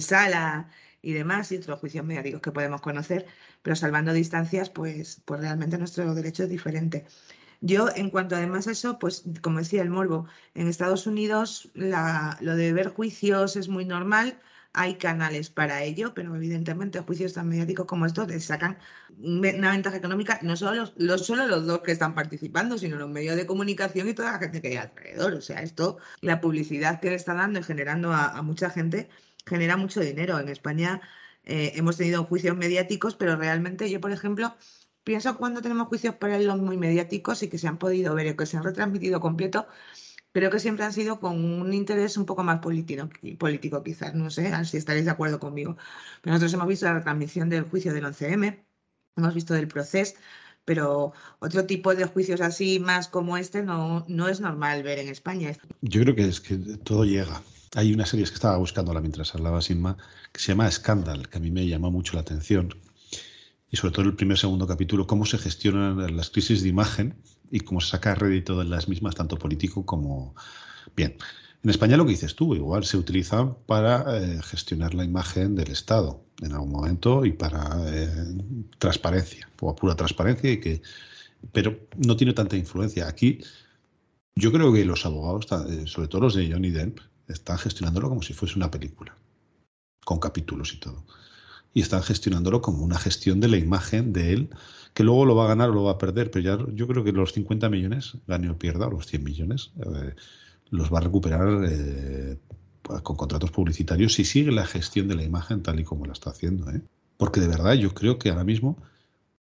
sala 0.00 0.68
y 1.02 1.12
demás, 1.12 1.50
y 1.52 1.56
otros 1.56 1.80
juicios 1.80 2.04
mediáticos 2.04 2.40
que 2.40 2.52
podemos 2.52 2.80
conocer, 2.80 3.26
pero 3.62 3.74
salvando 3.76 4.12
distancias, 4.12 4.70
pues, 4.70 5.20
pues 5.24 5.40
realmente 5.40 5.78
nuestro 5.78 6.14
derecho 6.14 6.44
es 6.44 6.48
diferente. 6.48 7.06
Yo, 7.60 7.88
en 7.94 8.10
cuanto 8.10 8.36
además 8.36 8.66
a 8.66 8.72
eso, 8.72 8.98
pues 8.98 9.24
como 9.40 9.58
decía 9.58 9.82
el 9.82 9.90
morbo, 9.90 10.26
en 10.54 10.68
Estados 10.68 11.06
Unidos 11.06 11.70
lo 11.74 12.56
de 12.56 12.72
ver 12.72 12.88
juicios 12.88 13.56
es 13.56 13.68
muy 13.68 13.84
normal, 13.84 14.40
hay 14.74 14.96
canales 14.96 15.50
para 15.50 15.82
ello, 15.82 16.14
pero 16.14 16.34
evidentemente 16.34 17.00
juicios 17.00 17.34
tan 17.34 17.48
mediáticos 17.48 17.86
como 17.86 18.06
estos 18.06 18.28
sacan 18.42 18.78
una 19.18 19.70
ventaja 19.72 19.96
económica, 19.96 20.38
no 20.42 20.56
solo 20.56 20.90
los, 20.96 21.26
solo 21.26 21.46
los 21.46 21.66
dos 21.66 21.80
que 21.82 21.92
están 21.92 22.14
participando, 22.14 22.78
sino 22.78 22.96
los 22.96 23.10
medios 23.10 23.36
de 23.36 23.46
comunicación 23.46 24.08
y 24.08 24.14
toda 24.14 24.32
la 24.32 24.38
gente 24.38 24.62
que 24.62 24.68
hay 24.68 24.76
alrededor. 24.76 25.34
O 25.34 25.40
sea, 25.40 25.62
esto, 25.62 25.98
la 26.20 26.40
publicidad 26.40 27.00
que 27.00 27.10
le 27.10 27.16
está 27.16 27.34
dando 27.34 27.60
y 27.60 27.62
generando 27.62 28.12
a, 28.12 28.40
mucha 28.42 28.70
gente, 28.70 29.08
genera 29.46 29.76
mucho 29.76 30.00
dinero. 30.00 30.38
En 30.38 30.48
España 30.48 31.02
eh, 31.44 31.72
hemos 31.74 31.98
tenido 31.98 32.24
juicios 32.24 32.56
mediáticos, 32.56 33.14
pero 33.14 33.36
realmente 33.36 33.90
yo, 33.90 34.00
por 34.00 34.12
ejemplo, 34.12 34.56
pienso 35.04 35.36
cuando 35.36 35.60
tenemos 35.60 35.88
juicios 35.88 36.14
paralelos 36.16 36.58
muy 36.58 36.78
mediáticos 36.78 37.42
y 37.42 37.48
que 37.48 37.58
se 37.58 37.68
han 37.68 37.78
podido 37.78 38.14
ver 38.14 38.28
y 38.28 38.36
que 38.36 38.46
se 38.46 38.56
han 38.56 38.64
retransmitido 38.64 39.20
completo, 39.20 39.66
pero 40.32 40.50
que 40.50 40.58
siempre 40.58 40.84
han 40.84 40.92
sido 40.92 41.20
con 41.20 41.44
un 41.44 41.72
interés 41.74 42.16
un 42.16 42.26
poco 42.26 42.42
más 42.42 42.60
político, 42.60 43.08
político 43.38 43.82
quizás, 43.82 44.14
no 44.14 44.30
sé 44.30 44.52
si 44.64 44.78
estaréis 44.78 45.04
de 45.04 45.10
acuerdo 45.10 45.38
conmigo. 45.38 45.76
Pero 46.22 46.32
nosotros 46.32 46.54
hemos 46.54 46.66
visto 46.66 46.86
la 46.86 47.02
transmisión 47.02 47.48
del 47.50 47.64
juicio 47.64 47.92
del 47.92 48.04
11M, 48.04 48.64
hemos 49.16 49.34
visto 49.34 49.54
del 49.54 49.68
proceso, 49.68 50.14
pero 50.64 51.12
otro 51.38 51.66
tipo 51.66 51.94
de 51.94 52.06
juicios 52.06 52.40
así 52.40 52.80
más 52.80 53.08
como 53.08 53.36
este 53.36 53.62
no, 53.62 54.04
no 54.08 54.28
es 54.28 54.40
normal 54.40 54.82
ver 54.82 54.98
en 54.98 55.08
España. 55.08 55.56
Yo 55.82 56.02
creo 56.02 56.14
que 56.14 56.28
es 56.28 56.40
que 56.40 56.56
todo 56.56 57.04
llega. 57.04 57.42
Hay 57.74 57.92
una 57.92 58.06
serie 58.06 58.26
que 58.26 58.34
estaba 58.34 58.56
buscándola 58.56 59.00
mientras 59.00 59.34
hablaba 59.34 59.62
Sinma, 59.62 59.96
que 60.30 60.40
se 60.40 60.48
llama 60.48 60.70
Scandal, 60.70 61.28
que 61.28 61.38
a 61.38 61.40
mí 61.40 61.50
me 61.50 61.66
llamó 61.66 61.90
mucho 61.90 62.14
la 62.14 62.20
atención. 62.20 62.74
Y 63.72 63.78
sobre 63.78 63.92
todo 63.94 64.04
el 64.04 64.14
primer 64.14 64.36
segundo 64.36 64.66
capítulo, 64.66 65.06
cómo 65.06 65.24
se 65.24 65.38
gestionan 65.38 66.14
las 66.14 66.28
crisis 66.28 66.62
de 66.62 66.68
imagen 66.68 67.16
y 67.50 67.60
cómo 67.60 67.80
se 67.80 67.88
saca 67.88 68.14
rédito 68.14 68.58
de 68.58 68.66
las 68.66 68.86
mismas, 68.86 69.14
tanto 69.14 69.38
político 69.38 69.86
como... 69.86 70.34
Bien, 70.94 71.16
en 71.64 71.70
España 71.70 71.96
lo 71.96 72.04
que 72.04 72.10
dices 72.10 72.36
tú, 72.36 72.54
igual 72.54 72.84
se 72.84 72.98
utiliza 72.98 73.56
para 73.64 74.18
eh, 74.18 74.42
gestionar 74.42 74.92
la 74.92 75.04
imagen 75.04 75.54
del 75.54 75.70
Estado 75.70 76.22
en 76.42 76.52
algún 76.52 76.70
momento 76.70 77.24
y 77.24 77.32
para 77.32 77.80
eh, 77.86 78.10
transparencia, 78.78 79.48
o 79.60 79.74
pura 79.74 79.96
transparencia, 79.96 80.52
y 80.52 80.60
que, 80.60 80.82
pero 81.50 81.78
no 81.96 82.14
tiene 82.14 82.34
tanta 82.34 82.58
influencia. 82.58 83.08
Aquí 83.08 83.40
yo 84.36 84.52
creo 84.52 84.70
que 84.70 84.84
los 84.84 85.06
abogados, 85.06 85.46
eh, 85.70 85.86
sobre 85.86 86.08
todo 86.08 86.20
los 86.20 86.34
de 86.34 86.52
Johnny 86.52 86.70
Depp, 86.70 86.98
están 87.26 87.56
gestionándolo 87.56 88.10
como 88.10 88.20
si 88.20 88.34
fuese 88.34 88.56
una 88.56 88.70
película, 88.70 89.16
con 90.04 90.18
capítulos 90.18 90.74
y 90.74 90.76
todo. 90.78 91.06
Y 91.74 91.80
están 91.80 92.02
gestionándolo 92.02 92.60
como 92.60 92.84
una 92.84 92.98
gestión 92.98 93.40
de 93.40 93.48
la 93.48 93.56
imagen 93.56 94.12
de 94.12 94.32
él 94.32 94.50
que 94.94 95.04
luego 95.04 95.24
lo 95.24 95.34
va 95.34 95.46
a 95.46 95.48
ganar 95.48 95.70
o 95.70 95.72
lo 95.72 95.84
va 95.84 95.92
a 95.92 95.98
perder, 95.98 96.30
pero 96.30 96.44
ya 96.44 96.74
yo 96.74 96.86
creo 96.86 97.02
que 97.02 97.12
los 97.12 97.32
50 97.32 97.68
millones, 97.70 98.18
gane 98.26 98.50
o 98.50 98.58
pierda, 98.58 98.88
o 98.88 98.90
los 98.90 99.06
100 99.06 99.24
millones, 99.24 99.72
eh, 99.78 100.14
los 100.70 100.92
va 100.92 100.98
a 100.98 101.02
recuperar 101.02 101.64
eh, 101.68 102.38
con 102.82 103.16
contratos 103.16 103.50
publicitarios 103.50 104.14
si 104.14 104.24
sigue 104.24 104.52
la 104.52 104.66
gestión 104.66 105.08
de 105.08 105.14
la 105.14 105.22
imagen 105.22 105.62
tal 105.62 105.80
y 105.80 105.84
como 105.84 106.06
la 106.06 106.12
está 106.12 106.30
haciendo. 106.30 106.70
¿eh? 106.70 106.82
Porque 107.16 107.40
de 107.40 107.48
verdad 107.48 107.74
yo 107.74 107.94
creo 107.94 108.18
que 108.18 108.30
ahora 108.30 108.44
mismo 108.44 108.76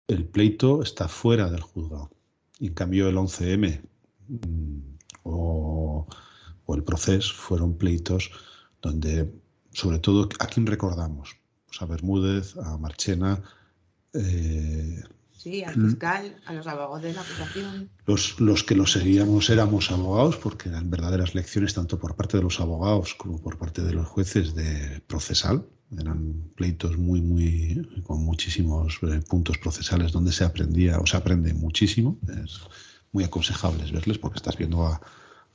el 0.09 0.25
pleito 0.25 0.83
está 0.83 1.09
fuera 1.09 1.51
del 1.51 1.61
juzgado. 1.61 2.11
Y 2.59 2.69
en 2.69 2.75
cambio 2.75 3.09
el 3.09 3.17
11M 3.17 3.83
mm, 4.29 4.79
o, 5.25 6.07
el 6.69 6.85
proceso 6.85 7.35
fueron 7.35 7.77
pleitos 7.77 8.31
donde, 8.81 9.31
sobre 9.73 9.99
todo, 9.99 10.29
¿a 10.39 10.47
quién 10.47 10.67
recordamos? 10.67 11.37
Pues 11.75 11.83
a 11.83 11.87
Bermúdez, 11.93 12.57
a 12.57 12.79
Marchena, 12.79 13.43
Sí, 15.33 15.65
al 15.65 15.75
fiscal, 15.75 16.41
a 16.47 16.53
los 16.53 16.67
abogados 16.69 17.03
de 17.03 17.13
la 17.13 17.21
acusación. 17.21 17.91
Los, 18.07 18.41
los 18.41 18.63
que 18.63 18.77
lo 18.77 18.87
seguíamos 18.87 19.51
éramos 19.51 19.91
abogados 19.91 20.37
porque 20.37 20.69
eran 20.69 20.89
verdaderas 20.89 21.35
lecciones 21.35 21.75
tanto 21.75 21.99
por 21.99 22.15
parte 22.15 22.37
de 22.37 22.45
los 22.45 22.61
abogados 22.61 23.15
como 23.17 23.43
por 23.43 23.59
parte 23.59 23.83
de 23.83 23.93
los 23.93 24.07
jueces 24.07 24.55
de 24.55 25.03
procesal. 25.09 25.67
Eran 25.99 26.51
pleitos 26.55 26.97
muy, 26.97 27.21
muy, 27.21 28.03
con 28.05 28.25
muchísimos 28.25 29.01
eh, 29.03 29.21
puntos 29.29 29.59
procesales 29.59 30.13
donde 30.13 30.33
se 30.33 30.45
aprendía 30.45 30.99
o 31.01 31.07
se 31.07 31.17
aprende 31.17 31.53
muchísimo. 31.55 32.17
Es 32.45 32.61
muy 33.11 33.25
aconsejable 33.25 33.85
verles 33.91 34.19
porque 34.19 34.37
estás 34.37 34.57
viendo 34.57 34.87
a, 34.87 35.01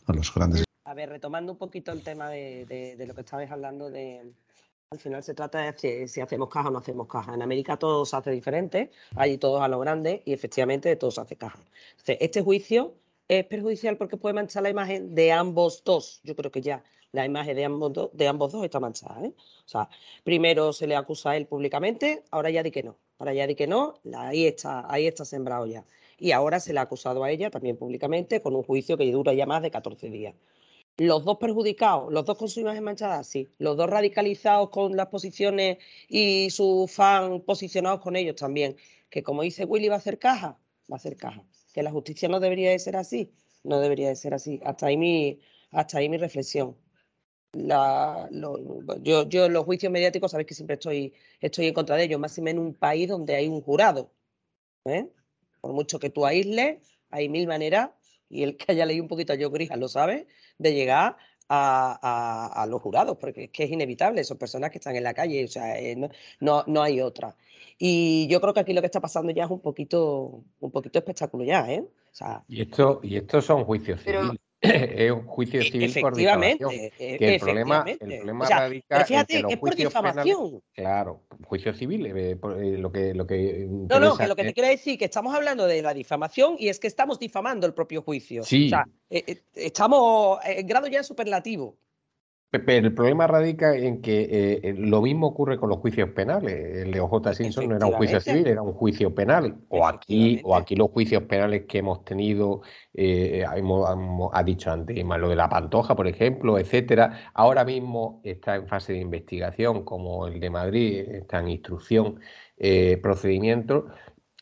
a 0.05 0.13
los 0.13 0.33
grandes. 0.33 0.65
A 0.83 0.93
ver, 0.93 1.09
retomando 1.09 1.53
un 1.53 1.57
poquito 1.57 1.93
el 1.93 2.03
tema 2.03 2.29
de, 2.29 2.65
de, 2.65 2.95
de 2.97 3.07
lo 3.07 3.15
que 3.15 3.21
estabais 3.21 3.49
hablando 3.49 3.89
de, 3.89 4.33
al 4.91 4.97
final 4.97 5.21
se 5.21 5.35
trata 5.35 5.71
de 5.71 6.07
si, 6.07 6.19
hacemos 6.19 6.49
caja 6.49 6.69
o 6.69 6.71
no 6.71 6.79
hacemos 6.79 7.07
caja. 7.07 7.35
En 7.35 7.43
América 7.43 7.77
todo 7.77 8.07
se 8.07 8.15
hace 8.15 8.31
diferente, 8.31 8.89
allí 9.15 9.37
todos 9.37 9.61
a 9.61 9.67
lo 9.67 9.79
grande 9.79 10.23
y 10.25 10.33
efectivamente 10.33 10.95
todo 10.95 11.11
se 11.11 11.21
hace 11.21 11.35
caja. 11.35 11.59
Este 12.07 12.41
juicio 12.41 12.95
es 13.27 13.45
perjudicial 13.45 13.97
porque 13.97 14.17
puede 14.17 14.33
manchar 14.33 14.63
la 14.63 14.71
imagen 14.71 15.13
de 15.13 15.31
ambos 15.31 15.83
dos. 15.83 16.21
Yo 16.23 16.35
creo 16.35 16.51
que 16.51 16.61
ya 16.61 16.83
la 17.11 17.23
imagen 17.23 17.55
de 17.55 17.65
ambos, 17.65 17.93
dos, 17.93 18.09
de 18.13 18.27
ambos 18.27 18.51
dos 18.51 18.63
está 18.65 18.79
manchada. 18.79 19.23
¿eh? 19.23 19.33
O 19.37 19.67
sea, 19.67 19.89
primero 20.23 20.73
se 20.73 20.87
le 20.87 20.95
acusa 20.95 21.31
a 21.31 21.37
él 21.37 21.45
públicamente, 21.45 22.23
ahora 22.31 22.49
ya 22.49 22.63
di 22.63 22.71
que 22.71 22.81
no. 22.81 22.97
Ahora 23.19 23.33
ya 23.33 23.45
di 23.45 23.53
que 23.53 23.67
no, 23.67 23.99
ahí 24.17 24.47
está, 24.47 24.91
ahí 24.91 25.05
está 25.05 25.23
sembrado 25.23 25.67
ya. 25.67 25.85
Y 26.17 26.31
ahora 26.31 26.59
se 26.59 26.73
le 26.73 26.79
ha 26.79 26.83
acusado 26.83 27.23
a 27.23 27.29
ella 27.29 27.51
también 27.51 27.77
públicamente 27.77 28.41
con 28.41 28.55
un 28.55 28.63
juicio 28.63 28.97
que 28.97 29.11
dura 29.11 29.33
ya 29.33 29.45
más 29.45 29.61
de 29.61 29.69
14 29.69 30.09
días. 30.09 30.33
Los 30.99 31.23
dos 31.23 31.37
perjudicados, 31.37 32.11
los 32.11 32.25
dos 32.25 32.37
con 32.37 32.49
su 32.49 32.59
imagen 32.59 32.83
manchada, 32.83 33.23
sí. 33.23 33.47
Los 33.57 33.77
dos 33.77 33.89
radicalizados 33.89 34.69
con 34.69 34.97
las 34.97 35.07
posiciones 35.07 35.77
y 36.09 36.49
sus 36.49 36.91
fans 36.91 37.41
posicionados 37.43 38.01
con 38.01 38.17
ellos 38.17 38.35
también. 38.35 38.75
Que 39.09 39.23
como 39.23 39.43
dice 39.43 39.63
Willy, 39.63 39.87
va 39.87 39.95
a 39.95 39.99
hacer 39.99 40.19
caja, 40.19 40.59
va 40.91 40.95
a 40.95 40.97
hacer 40.97 41.15
caja. 41.15 41.41
Que 41.73 41.83
la 41.83 41.91
justicia 41.91 42.27
no 42.27 42.41
debería 42.41 42.71
de 42.71 42.79
ser 42.79 42.97
así, 42.97 43.31
no 43.63 43.79
debería 43.79 44.09
de 44.09 44.17
ser 44.17 44.33
así. 44.33 44.59
Hasta 44.65 44.87
ahí 44.87 44.97
mi, 44.97 45.39
hasta 45.71 45.99
ahí 45.99 46.09
mi 46.09 46.17
reflexión. 46.17 46.75
La, 47.53 48.27
yo, 49.01 49.27
yo 49.29 49.47
los 49.47 49.63
juicios 49.63 49.93
mediáticos 49.93 50.31
sabéis 50.31 50.47
que 50.47 50.53
siempre 50.53 50.73
estoy, 50.73 51.13
estoy 51.39 51.67
en 51.67 51.73
contra 51.73 51.95
de 51.95 52.03
ellos, 52.03 52.19
más 52.19 52.37
y 52.37 52.41
menos 52.41 52.61
en 52.61 52.67
un 52.67 52.73
país 52.75 53.07
donde 53.07 53.35
hay 53.35 53.47
un 53.47 53.61
jurado. 53.61 54.11
¿eh? 54.83 55.07
Por 55.61 55.71
mucho 55.71 55.97
que 55.97 56.09
tú 56.09 56.25
aísles, 56.25 56.79
hay 57.09 57.29
mil 57.29 57.47
maneras 57.47 57.91
y 58.29 58.43
el 58.43 58.57
que 58.57 58.71
haya 58.71 58.85
leído 58.85 59.03
un 59.03 59.09
poquito 59.09 59.33
a 59.33 59.35
Joe 59.35 59.49
Grija 59.49 59.75
lo 59.75 59.87
sabe, 59.87 60.27
de 60.57 60.73
llegar 60.73 61.17
a, 61.49 62.67
los 62.69 62.81
jurados, 62.81 63.17
porque 63.17 63.45
es 63.45 63.49
que 63.49 63.63
es 63.63 63.71
inevitable, 63.71 64.23
son 64.23 64.37
personas 64.37 64.69
que 64.69 64.77
están 64.77 64.95
en 64.95 65.03
la 65.03 65.13
calle, 65.13 65.43
o 65.43 65.47
sea, 65.47 65.79
eh, 65.79 65.95
no, 66.39 66.63
no, 66.67 66.81
hay 66.81 67.01
otra. 67.01 67.35
Y 67.77 68.27
yo 68.27 68.39
creo 68.39 68.53
que 68.53 68.59
aquí 68.59 68.73
lo 68.73 68.81
que 68.81 68.87
está 68.87 68.99
pasando 69.01 69.31
ya 69.31 69.45
es 69.45 69.49
un 69.49 69.61
poquito, 69.61 70.43
un 70.59 70.71
poquito 70.71 70.99
espectáculo 70.99 71.43
ya, 71.43 71.71
¿eh? 71.71 71.81
O 71.81 72.15
sea, 72.15 72.43
y 72.47 72.61
esto, 72.61 72.99
y 73.03 73.17
estos 73.17 73.45
son 73.45 73.63
juicios 73.63 74.01
civiles. 74.01 74.37
es 74.61 75.11
un 75.11 75.25
juicio 75.25 75.61
e, 75.61 75.63
civil 75.63 75.93
por 76.01 76.15
difamación. 76.15 76.71
E, 76.71 77.17
que 77.17 77.35
el 77.35 77.39
problema, 77.39 77.85
el 77.87 78.17
problema 78.17 78.45
radica 78.45 79.05
fíjate, 79.05 79.35
en 79.35 79.39
que 79.39 79.43
los 79.43 79.51
es 79.53 79.59
por 79.59 79.75
difamación. 79.75 80.61
claro, 80.73 81.21
juicio 81.43 81.73
civil, 81.73 82.05
eh, 82.05 82.31
eh, 82.31 82.77
lo 82.77 82.91
que 82.91 83.13
lo 83.13 83.25
que 83.25 83.65
No, 83.69 83.99
no, 83.99 84.17
que 84.17 84.27
lo 84.27 84.35
que 84.35 84.43
te 84.43 84.53
quiero 84.53 84.69
decir 84.69 84.97
que 84.97 85.05
estamos 85.05 85.33
hablando 85.33 85.67
de 85.67 85.81
la 85.81 85.93
difamación 85.93 86.55
y 86.59 86.69
es 86.69 86.79
que 86.79 86.87
estamos 86.87 87.19
difamando 87.19 87.65
el 87.65 87.73
propio 87.73 88.01
juicio. 88.01 88.43
Sí. 88.43 88.67
O 88.67 88.69
sea, 88.69 88.83
eh, 89.09 89.41
estamos 89.53 90.39
en 90.45 90.67
grado 90.67 90.87
ya 90.87 91.03
superlativo. 91.03 91.77
Pero 92.51 92.87
el 92.87 92.93
problema 92.95 93.27
radica 93.27 93.75
en 93.75 94.01
que 94.01 94.21
eh, 94.21 94.59
eh, 94.63 94.73
lo 94.75 95.03
mismo 95.03 95.27
ocurre 95.27 95.59
con 95.59 95.69
los 95.69 95.77
juicios 95.77 96.09
penales. 96.09 96.77
El 96.83 96.91
de 96.91 96.99
OJ 96.99 97.33
Simpson 97.33 97.69
no 97.69 97.75
era 97.75 97.85
un 97.85 97.93
juicio 97.93 98.19
civil, 98.19 98.47
era 98.47 98.63
un 98.63 98.73
juicio 98.73 99.13
penal. 99.13 99.55
O 99.67 99.85
aquí, 99.85 100.41
o 100.43 100.55
aquí 100.55 100.75
los 100.75 100.89
juicios 100.89 101.23
penales 101.23 101.65
que 101.67 101.77
hemos 101.77 102.03
tenido, 102.03 102.61
eh, 102.95 103.45
ha 103.45 104.43
dicho 104.43 104.71
antes, 104.71 104.97
lo 104.97 105.29
de 105.29 105.35
la 105.35 105.47
Pantoja, 105.47 105.95
por 105.95 106.07
ejemplo, 106.07 106.57
etcétera. 106.57 107.29
Ahora 107.35 107.63
mismo 107.65 108.19
está 108.23 108.55
en 108.55 108.67
fase 108.67 108.93
de 108.93 108.99
investigación, 108.99 109.85
como 109.85 110.25
el 110.25 110.39
de 110.39 110.49
Madrid, 110.49 110.99
está 111.07 111.39
en 111.41 111.49
instrucción, 111.49 112.19
procedimiento. 113.03 113.87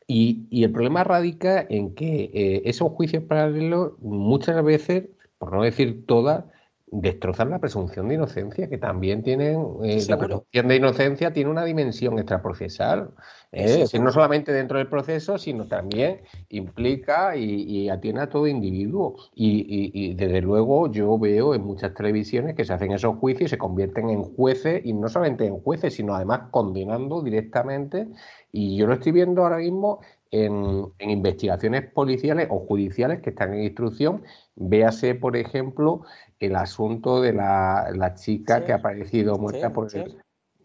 Y, 0.07 0.47
y, 0.49 0.63
el 0.63 0.71
problema 0.71 1.03
radica 1.03 1.65
en 1.69 1.93
que 1.93 2.61
esos 2.63 2.93
juicios 2.93 3.23
paralelos 3.23 3.99
muchas 3.99 4.63
veces, 4.63 5.09
por 5.37 5.51
no 5.51 5.63
decir 5.63 6.05
todas, 6.05 6.45
destrozar 6.89 7.47
la 7.47 7.59
presunción 7.59 8.07
de 8.07 8.15
inocencia, 8.15 8.69
que 8.69 8.77
también 8.77 9.21
tienen, 9.21 9.61
eh, 9.83 10.01
la 10.07 10.17
presunción 10.17 10.69
de 10.69 10.75
inocencia 10.77 11.33
tiene 11.33 11.49
una 11.49 11.65
dimensión 11.65 12.17
extraprocesal, 12.17 13.11
¿eh? 13.51 13.85
no 14.01 14.11
solamente 14.11 14.53
dentro 14.53 14.77
del 14.77 14.87
proceso, 14.87 15.37
sino 15.37 15.67
también 15.67 16.21
implica 16.47 17.35
y, 17.35 17.89
atiende 17.89 18.21
a 18.21 18.29
todo 18.29 18.47
individuo. 18.47 19.17
Y, 19.35 20.13
desde 20.13 20.41
luego 20.41 20.89
yo 20.89 21.19
veo 21.19 21.53
en 21.53 21.63
muchas 21.63 21.93
televisiones 21.93 22.55
que 22.55 22.63
se 22.63 22.73
hacen 22.73 22.93
esos 22.93 23.17
juicios 23.17 23.49
y 23.49 23.51
se 23.51 23.57
convierten 23.57 24.09
en 24.09 24.23
jueces, 24.23 24.85
y 24.85 24.93
no 24.93 25.09
solamente 25.09 25.45
en 25.45 25.59
jueces, 25.59 25.95
sino 25.95 26.15
además 26.15 26.43
condenando 26.51 27.21
directamente. 27.21 28.07
Y 28.53 28.77
yo 28.77 28.87
lo 28.87 28.93
estoy 28.93 29.11
viendo 29.11 29.43
ahora 29.43 29.57
mismo 29.57 29.99
en, 30.31 30.85
en 30.99 31.09
investigaciones 31.09 31.89
policiales 31.91 32.47
o 32.49 32.59
judiciales 32.59 33.21
que 33.21 33.29
están 33.31 33.53
en 33.53 33.63
instrucción. 33.63 34.23
Véase, 34.55 35.15
por 35.15 35.37
ejemplo, 35.37 36.03
el 36.39 36.55
asunto 36.55 37.21
de 37.21 37.33
la, 37.33 37.89
la 37.93 38.13
chica 38.15 38.63
que 38.65 38.73
ha 38.73 38.77
aparecido 38.77 39.37
muerta 39.37 39.73
por 39.73 39.89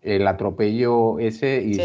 el, 0.03 0.27
atropello 0.27 1.19
ese 1.19 1.63
y 1.63 1.81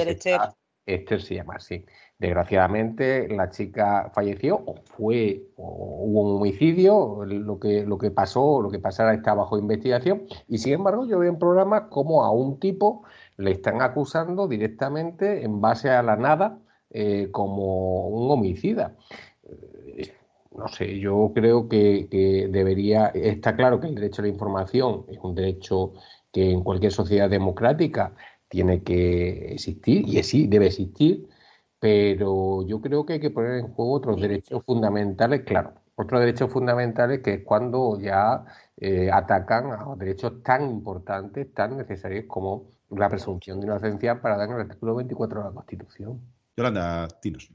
Esther. 0.87 1.21
se 1.21 1.35
llama 1.35 1.55
así. 1.55 1.85
Desgraciadamente 2.17 3.27
la 3.27 3.49
chica 3.49 4.09
falleció 4.13 4.55
o 4.55 4.75
fue 4.85 5.43
o 5.55 6.05
hubo 6.05 6.21
un 6.21 6.37
homicidio, 6.37 7.25
lo 7.25 7.59
que, 7.59 7.85
lo 7.85 7.97
que 7.97 8.09
pasó, 8.09 8.61
lo 8.61 8.71
que 8.71 8.79
pasara 8.79 9.13
está 9.13 9.33
bajo 9.33 9.59
investigación 9.59 10.23
y 10.47 10.57
sin 10.57 10.73
embargo 10.73 11.05
yo 11.05 11.19
veo 11.19 11.29
en 11.29 11.37
programas 11.37 11.83
como 11.89 12.23
a 12.23 12.31
un 12.31 12.59
tipo 12.59 13.03
le 13.35 13.51
están 13.51 13.81
acusando 13.83 14.47
directamente 14.47 15.43
en 15.43 15.61
base 15.61 15.91
a 15.91 16.01
la 16.01 16.15
nada 16.15 16.59
eh, 16.89 17.29
como 17.31 18.07
un 18.07 18.31
homicida 18.31 18.95
no 20.57 20.67
sé, 20.67 20.99
yo 20.99 21.31
creo 21.35 21.69
que, 21.69 22.07
debería, 22.51 23.07
está 23.07 23.55
claro 23.55 23.79
que 23.79 23.87
el 23.87 23.95
derecho 23.95 24.21
a 24.21 24.25
la 24.25 24.29
información 24.29 25.05
es 25.07 25.19
un 25.21 25.35
derecho 25.35 25.93
que 26.31 26.51
en 26.51 26.63
cualquier 26.63 26.91
sociedad 26.91 27.29
democrática 27.29 28.15
tiene 28.47 28.83
que 28.83 29.53
existir 29.53 30.07
y 30.07 30.21
sí, 30.23 30.47
debe 30.47 30.67
existir, 30.67 31.27
pero 31.79 32.65
yo 32.65 32.81
creo 32.81 33.05
que 33.05 33.13
hay 33.13 33.19
que 33.19 33.29
poner 33.29 33.59
en 33.59 33.73
juego 33.73 33.93
otros 33.93 34.19
derechos 34.19 34.63
fundamentales, 34.65 35.43
claro, 35.43 35.73
otros 35.95 36.21
derechos 36.21 36.51
fundamentales 36.51 37.21
que 37.21 37.33
es 37.35 37.43
cuando 37.43 37.99
ya 37.99 38.45
eh, 38.77 39.09
atacan 39.11 39.71
a 39.71 39.95
derechos 39.95 40.41
tan 40.43 40.69
importantes, 40.69 41.53
tan 41.53 41.77
necesarios 41.77 42.25
como 42.27 42.69
la 42.89 43.09
presunción 43.09 43.59
de 43.59 43.67
inocencia 43.67 44.21
para 44.21 44.37
dar 44.37 44.49
el 44.49 44.61
artículo 44.61 44.95
24 44.95 45.39
de 45.39 45.45
la 45.45 45.51
Constitución. 45.51 46.36
Yolanda, 46.57 47.07
Tinos. 47.21 47.49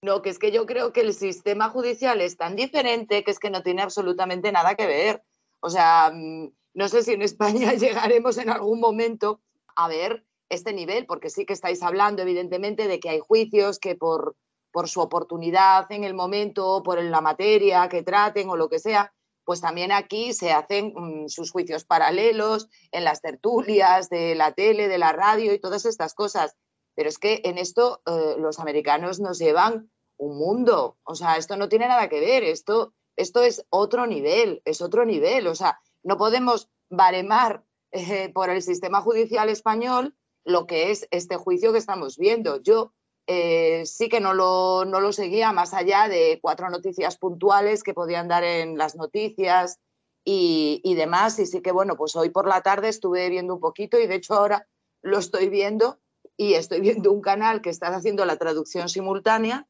No, 0.00 0.22
que 0.22 0.30
es 0.30 0.38
que 0.38 0.52
yo 0.52 0.64
creo 0.64 0.92
que 0.92 1.00
el 1.00 1.12
sistema 1.12 1.70
judicial 1.70 2.20
es 2.20 2.36
tan 2.36 2.54
diferente 2.54 3.24
que 3.24 3.32
es 3.32 3.40
que 3.40 3.50
no 3.50 3.64
tiene 3.64 3.82
absolutamente 3.82 4.52
nada 4.52 4.76
que 4.76 4.86
ver. 4.86 5.24
O 5.60 5.70
sea, 5.70 6.12
mm, 6.14 6.52
no 6.74 6.88
sé 6.88 7.02
si 7.02 7.12
en 7.12 7.22
España 7.22 7.72
llegaremos 7.74 8.38
en 8.38 8.50
algún 8.50 8.78
momento 8.78 9.40
a 9.74 9.88
ver 9.88 10.24
este 10.48 10.72
nivel, 10.72 11.04
porque 11.06 11.30
sí 11.30 11.44
que 11.44 11.52
estáis 11.52 11.82
hablando, 11.82 12.22
evidentemente, 12.22 12.86
de 12.86 13.00
que 13.00 13.10
hay 13.10 13.18
juicios 13.18 13.80
que 13.80 13.96
por, 13.96 14.36
por 14.70 14.88
su 14.88 15.00
oportunidad 15.00 15.90
en 15.90 16.04
el 16.04 16.14
momento, 16.14 16.82
por 16.84 17.02
la 17.02 17.20
materia 17.20 17.88
que 17.88 18.04
traten 18.04 18.48
o 18.48 18.56
lo 18.56 18.68
que 18.68 18.78
sea, 18.78 19.12
pues 19.44 19.60
también 19.60 19.90
aquí 19.90 20.32
se 20.32 20.52
hacen 20.52 20.92
mm, 20.94 21.28
sus 21.28 21.50
juicios 21.50 21.84
paralelos 21.84 22.68
en 22.92 23.02
las 23.02 23.20
tertulias 23.20 24.08
de 24.10 24.36
la 24.36 24.52
tele, 24.52 24.86
de 24.86 24.98
la 24.98 25.12
radio 25.12 25.52
y 25.52 25.58
todas 25.58 25.86
estas 25.86 26.14
cosas. 26.14 26.54
Pero 26.98 27.10
es 27.10 27.18
que 27.20 27.42
en 27.44 27.58
esto 27.58 28.02
eh, 28.06 28.34
los 28.38 28.58
americanos 28.58 29.20
nos 29.20 29.38
llevan 29.38 29.88
un 30.16 30.36
mundo. 30.36 30.98
O 31.04 31.14
sea, 31.14 31.36
esto 31.36 31.56
no 31.56 31.68
tiene 31.68 31.86
nada 31.86 32.08
que 32.08 32.18
ver. 32.18 32.42
Esto, 32.42 32.92
esto 33.14 33.40
es 33.40 33.64
otro 33.70 34.08
nivel, 34.08 34.62
es 34.64 34.82
otro 34.82 35.04
nivel. 35.04 35.46
O 35.46 35.54
sea, 35.54 35.78
no 36.02 36.16
podemos 36.16 36.68
baremar 36.90 37.62
eh, 37.92 38.32
por 38.34 38.50
el 38.50 38.62
sistema 38.62 39.00
judicial 39.00 39.48
español 39.48 40.16
lo 40.42 40.66
que 40.66 40.90
es 40.90 41.06
este 41.12 41.36
juicio 41.36 41.70
que 41.70 41.78
estamos 41.78 42.18
viendo. 42.18 42.60
Yo 42.62 42.92
eh, 43.28 43.86
sí 43.86 44.08
que 44.08 44.18
no 44.18 44.34
lo, 44.34 44.84
no 44.84 44.98
lo 44.98 45.12
seguía 45.12 45.52
más 45.52 45.74
allá 45.74 46.08
de 46.08 46.40
cuatro 46.42 46.68
noticias 46.68 47.16
puntuales 47.16 47.84
que 47.84 47.94
podían 47.94 48.26
dar 48.26 48.42
en 48.42 48.76
las 48.76 48.96
noticias 48.96 49.78
y, 50.24 50.80
y 50.82 50.96
demás. 50.96 51.38
Y 51.38 51.46
sí 51.46 51.62
que, 51.62 51.70
bueno, 51.70 51.96
pues 51.96 52.16
hoy 52.16 52.30
por 52.30 52.48
la 52.48 52.60
tarde 52.62 52.88
estuve 52.88 53.28
viendo 53.28 53.54
un 53.54 53.60
poquito 53.60 54.00
y 54.00 54.08
de 54.08 54.16
hecho 54.16 54.34
ahora 54.34 54.66
lo 55.00 55.20
estoy 55.20 55.48
viendo 55.48 56.00
y 56.38 56.54
estoy 56.54 56.80
viendo 56.80 57.12
un 57.12 57.20
canal 57.20 57.60
que 57.60 57.68
está 57.68 57.88
haciendo 57.88 58.24
la 58.24 58.36
traducción 58.36 58.88
simultánea 58.88 59.66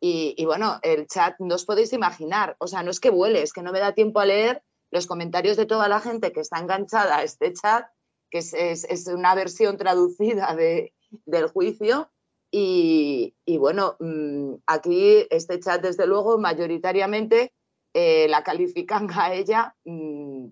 y, 0.00 0.44
bueno, 0.44 0.78
el 0.82 1.08
chat 1.08 1.34
no 1.40 1.56
os 1.56 1.64
podéis 1.64 1.92
imaginar, 1.92 2.56
o 2.60 2.68
sea, 2.68 2.82
no 2.84 2.90
es 2.90 3.00
que 3.00 3.10
vuele, 3.10 3.42
es 3.42 3.52
que 3.52 3.62
no 3.62 3.72
me 3.72 3.80
da 3.80 3.94
tiempo 3.94 4.20
a 4.20 4.26
leer 4.26 4.62
los 4.92 5.06
comentarios 5.06 5.56
de 5.56 5.66
toda 5.66 5.88
la 5.88 6.00
gente 6.00 6.32
que 6.32 6.40
está 6.40 6.58
enganchada 6.58 7.18
a 7.18 7.22
este 7.24 7.52
chat, 7.52 7.86
que 8.30 8.38
es, 8.38 9.06
una 9.08 9.34
versión 9.34 9.76
traducida 9.76 10.54
de, 10.54 10.92
del 11.26 11.48
juicio, 11.48 12.10
Y, 12.50 13.34
bueno, 13.58 13.96
mm, 13.98 14.54
aquí 14.66 15.26
este 15.30 15.58
chat, 15.60 15.82
desde 15.82 16.06
luego, 16.06 16.38
mayoritariamente 16.38 17.52
eh, 17.94 18.26
la 18.28 18.42
califican 18.42 19.08
a 19.12 19.34
ella 19.34 19.76
mm, 19.84 20.46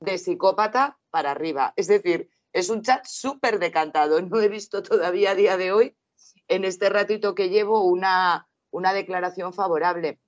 de 0.00 0.18
psicópata 0.18 0.98
para 1.10 1.30
arriba. 1.30 1.72
Es 1.76 1.86
decir, 1.86 2.28
es 2.52 2.70
un 2.70 2.82
chat 2.82 3.04
súper 3.06 3.58
decantado. 3.58 4.20
No 4.30 4.40
he 4.40 4.48
visto 4.48 4.82
todavía 4.82 5.32
a 5.32 5.34
día 5.34 5.56
de 5.56 5.72
hoy, 5.72 5.96
en 6.48 6.64
este 6.64 6.88
ratito 6.88 7.34
que 7.34 7.48
llevo, 7.48 7.84
una, 7.84 8.48
una 8.70 8.92
declaración 8.92 9.52
favorable. 9.52 10.20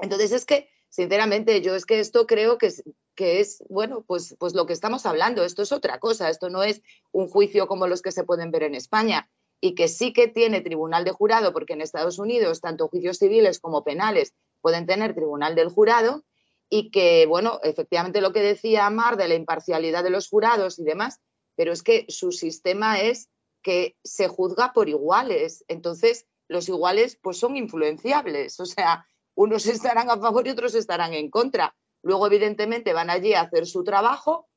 Entonces 0.00 0.32
es 0.32 0.44
que, 0.44 0.68
sinceramente, 0.88 1.60
yo 1.60 1.74
es 1.74 1.86
que 1.86 2.00
esto 2.00 2.26
creo 2.26 2.58
que 2.58 2.66
es, 2.66 2.82
que 3.14 3.40
es, 3.40 3.62
bueno, 3.68 4.04
pues, 4.06 4.36
pues 4.38 4.54
lo 4.54 4.66
que 4.66 4.72
estamos 4.72 5.06
hablando. 5.06 5.44
Esto 5.44 5.62
es 5.62 5.72
otra 5.72 5.98
cosa. 5.98 6.28
Esto 6.28 6.50
no 6.50 6.62
es 6.62 6.82
un 7.12 7.28
juicio 7.28 7.66
como 7.66 7.86
los 7.86 8.02
que 8.02 8.12
se 8.12 8.24
pueden 8.24 8.50
ver 8.50 8.64
en 8.64 8.74
España 8.74 9.30
y 9.60 9.74
que 9.74 9.88
sí 9.88 10.12
que 10.12 10.28
tiene 10.28 10.60
tribunal 10.60 11.04
de 11.04 11.12
jurado, 11.12 11.52
porque 11.52 11.74
en 11.74 11.82
Estados 11.82 12.18
Unidos 12.18 12.60
tanto 12.60 12.88
juicios 12.88 13.18
civiles 13.18 13.60
como 13.60 13.84
penales 13.84 14.34
pueden 14.60 14.86
tener 14.86 15.14
tribunal 15.14 15.54
del 15.54 15.68
jurado 15.68 16.24
y 16.68 16.90
que, 16.90 17.26
bueno, 17.26 17.60
efectivamente 17.62 18.20
lo 18.20 18.32
que 18.32 18.40
decía 18.40 18.88
Mar 18.90 19.16
de 19.16 19.28
la 19.28 19.34
imparcialidad 19.34 20.02
de 20.02 20.10
los 20.10 20.28
jurados 20.28 20.78
y 20.78 20.84
demás, 20.84 21.20
pero 21.56 21.72
es 21.72 21.82
que 21.82 22.06
su 22.08 22.32
sistema 22.32 23.00
es 23.00 23.28
que 23.62 23.96
se 24.02 24.28
juzga 24.28 24.72
por 24.72 24.88
iguales. 24.88 25.64
Entonces, 25.68 26.26
los 26.48 26.68
iguales 26.68 27.18
pues 27.22 27.38
son 27.38 27.56
influenciables, 27.56 28.58
o 28.60 28.66
sea, 28.66 29.06
unos 29.34 29.66
estarán 29.66 30.10
a 30.10 30.18
favor 30.18 30.46
y 30.46 30.50
otros 30.50 30.74
estarán 30.74 31.14
en 31.14 31.30
contra. 31.30 31.74
Luego, 32.02 32.26
evidentemente, 32.26 32.92
van 32.92 33.10
allí 33.10 33.34
a 33.34 33.42
hacer 33.42 33.66
su 33.66 33.84
trabajo. 33.84 34.48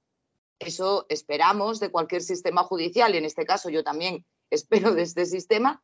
Eso 0.57 1.05
esperamos 1.09 1.79
de 1.79 1.91
cualquier 1.91 2.21
sistema 2.21 2.63
judicial 2.63 3.13
y 3.13 3.17
en 3.17 3.25
este 3.25 3.45
caso 3.45 3.69
yo 3.69 3.83
también 3.83 4.25
espero 4.49 4.93
de 4.93 5.03
este 5.03 5.25
sistema 5.25 5.83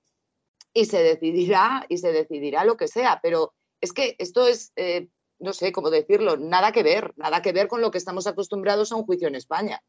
y 0.74 0.86
se 0.86 1.04
decidirá 1.04 1.86
y 1.90 1.98
se 1.98 2.12
decidirá 2.12 2.64
lo 2.66 2.78
que 2.78 2.88
sea. 2.88 3.20
Pero 3.22 3.54
es 3.82 3.94
que 3.94 4.16
esto 4.18 4.48
es, 4.48 4.72
eh, 4.76 5.10
no 5.40 5.54
sé 5.54 5.72
cómo 5.72 5.90
decirlo, 5.90 6.38
nada 6.38 6.72
que 6.72 6.84
ver, 6.84 7.14
nada 7.18 7.42
que 7.42 7.52
ver 7.52 7.68
con 7.68 7.82
lo 7.82 7.92
que 7.92 7.98
estamos 7.98 8.28
acostumbrados 8.28 8.92
a 8.92 8.96
un 8.96 9.06
juicio 9.06 9.28
en 9.28 9.36
España. 9.36 9.84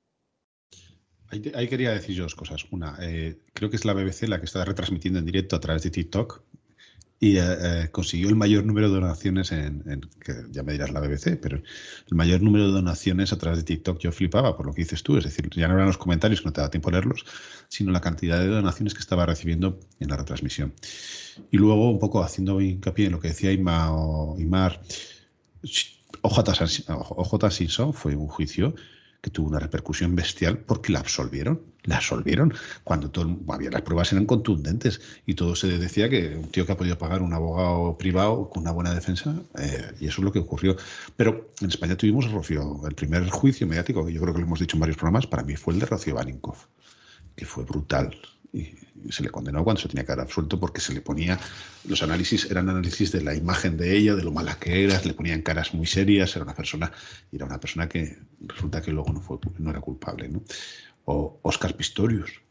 Ahí, 1.33 1.67
quería 1.67 1.93
decir 1.93 2.21
dos 2.21 2.35
cosas. 2.35 2.67
Una, 2.71 2.99
eh, 3.01 3.39
creo 3.55 3.71
que 3.71 3.77
es 3.77 3.87
la 3.87 3.95
BBC 3.95 4.29
la 4.29 4.39
que 4.39 4.45
está 4.45 4.67
retransmitiendo 4.67 5.19
en 5.19 5.25
directo 5.25 5.57
a 5.57 5.61
través 5.61 5.83
de 5.83 5.91
TikTok 5.91 6.43
y 7.19 7.39
eh, 7.39 7.43
eh, 7.43 7.89
consiguió 7.91 8.29
el 8.29 8.37
mayor 8.37 8.67
número 8.67 8.91
de 8.91 8.97
donaciones 8.97 9.51
en, 9.53 9.83
que 10.21 10.35
ya 10.51 10.62
me 10.62 10.73
dirás 10.73 10.91
la 10.91 11.01
BBC, 11.01 11.39
pero 11.41 11.57
el 11.57 12.17
mayor 12.17 12.43
número 12.43 12.67
de 12.67 12.73
donaciones 12.73 13.33
a 13.33 13.39
través 13.39 13.61
de 13.61 13.65
TikTok 13.65 13.99
yo 13.99 14.12
flipaba 14.12 14.55
por 14.59 14.67
lo 14.67 14.75
que 14.75 14.83
dices 14.83 15.03
tú, 15.03 15.17
es 15.17 15.25
decir, 15.25 15.49
ya 15.55 15.69
no 15.69 15.75
eran 15.75 15.87
los 15.87 15.97
comentarios 15.97 16.43
que 16.43 16.47
no 16.47 16.53
te 16.53 16.61
da 16.61 16.69
tiempo 16.69 16.91
a 16.91 16.93
leerlos, 16.93 17.25
sino 17.69 17.93
la 17.93 18.03
cantidad 18.03 18.39
de 18.39 18.49
donaciones 18.49 18.93
que 18.93 19.01
estaba 19.01 19.25
recibiendo 19.25 19.81
en 20.01 20.11
la 20.11 20.19
retransmisión. 20.19 20.75
Y 21.51 21.57
luego, 21.57 21.91
un 21.91 21.99
poco 21.99 22.23
haciendo 22.23 22.61
hincapié 22.61 23.07
en 23.07 23.12
lo 23.12 23.21
que 23.21 23.29
decía 23.29 23.53
Ima 23.53 23.91
o 23.93 24.39
Imar, 24.39 24.83
OJ 26.21 27.51
Simpson 27.51 27.95
fue 27.95 28.17
un 28.17 28.29
juicio 28.29 28.75
que 29.23 29.31
tuvo 29.31 29.49
una 29.49 29.61
repercusión 29.61 30.14
bestial 30.17 30.59
porque 30.59 30.93
la 30.93 30.99
absolvieron. 30.99 31.62
La 31.85 31.97
absolvieron 31.97 32.52
cuando 32.85 33.11
todo, 33.11 33.38
había, 33.49 33.71
las 33.71 33.83
pruebas 33.83 34.12
eran 34.12 34.26
contundentes 34.26 35.00
y 35.26 35.35
todo 35.35 35.57
se 35.57 35.79
decía 35.79 36.09
que 36.09 36.37
un 36.37 36.49
tío 36.50 36.67
que 36.67 36.73
ha 36.73 36.76
podido 36.76 36.99
pagar 36.99 37.23
un 37.23 37.33
abogado 37.33 37.97
privado 37.97 38.50
con 38.50 38.62
una 38.62 38.73
buena 38.73 38.95
defensa, 38.95 39.35
eh, 39.59 39.93
y 40.00 40.07
eso 40.07 40.21
es 40.21 40.25
lo 40.25 40.33
que 40.33 40.41
ocurrió. 40.41 40.76
Pero 41.17 41.52
en 41.61 41.69
España 41.69 41.97
tuvimos 41.97 42.31
Rocío, 42.31 42.83
el 42.87 42.95
primer 42.95 43.29
juicio 43.31 43.67
mediático, 43.67 44.05
que 44.05 44.12
yo 44.12 44.21
creo 44.21 44.35
que 44.35 44.41
lo 44.41 44.47
hemos 44.47 44.61
dicho 44.61 44.76
en 44.76 44.81
varios 44.81 44.97
programas, 44.97 45.26
para 45.26 45.45
mí 45.45 45.57
fue 45.57 45.75
el 45.75 45.81
de 45.81 45.87
Rocío 45.87 46.17
Baninkov, 46.17 46.57
que 47.35 47.47
fue 47.47 47.64
brutal 47.64 48.17
y 48.53 48.75
se 49.11 49.23
le 49.23 49.31
condenó 49.31 49.65
cuando 49.65 49.81
se 49.81 49.89
tenía 49.89 50.05
que 50.05 50.13
haber 50.13 50.25
absuelto 50.25 50.61
porque 50.61 50.81
se 50.81 50.93
le 50.93 51.01
ponía, 51.01 51.39
los 51.89 52.03
análisis 52.03 52.51
eran 52.51 52.69
análisis 52.69 53.11
de 53.11 53.23
la 53.23 53.35
imagen 53.35 53.77
de 53.77 53.97
ella, 53.97 54.15
de 54.15 54.23
lo 54.23 54.31
mala 54.31 54.59
que 54.59 54.85
era, 54.85 55.01
le 55.03 55.15
ponían 55.15 55.43
caras 55.43 55.73
muy 55.75 55.87
serias, 55.87 56.37
era 56.37 56.45
una 56.45 56.55
persona, 56.55 56.93
era 57.33 57.47
una 57.47 57.59
persona 57.59 57.89
que 57.89 58.19
resulta 58.41 58.83
que 58.83 58.93
luego 58.93 59.13
no, 59.13 59.21
fue, 59.21 59.39
no 59.59 59.71
era 59.71 59.81
culpable. 59.81 60.31
O 61.07 61.41
Oscar 61.43 61.75
Pistorius, 61.77 62.43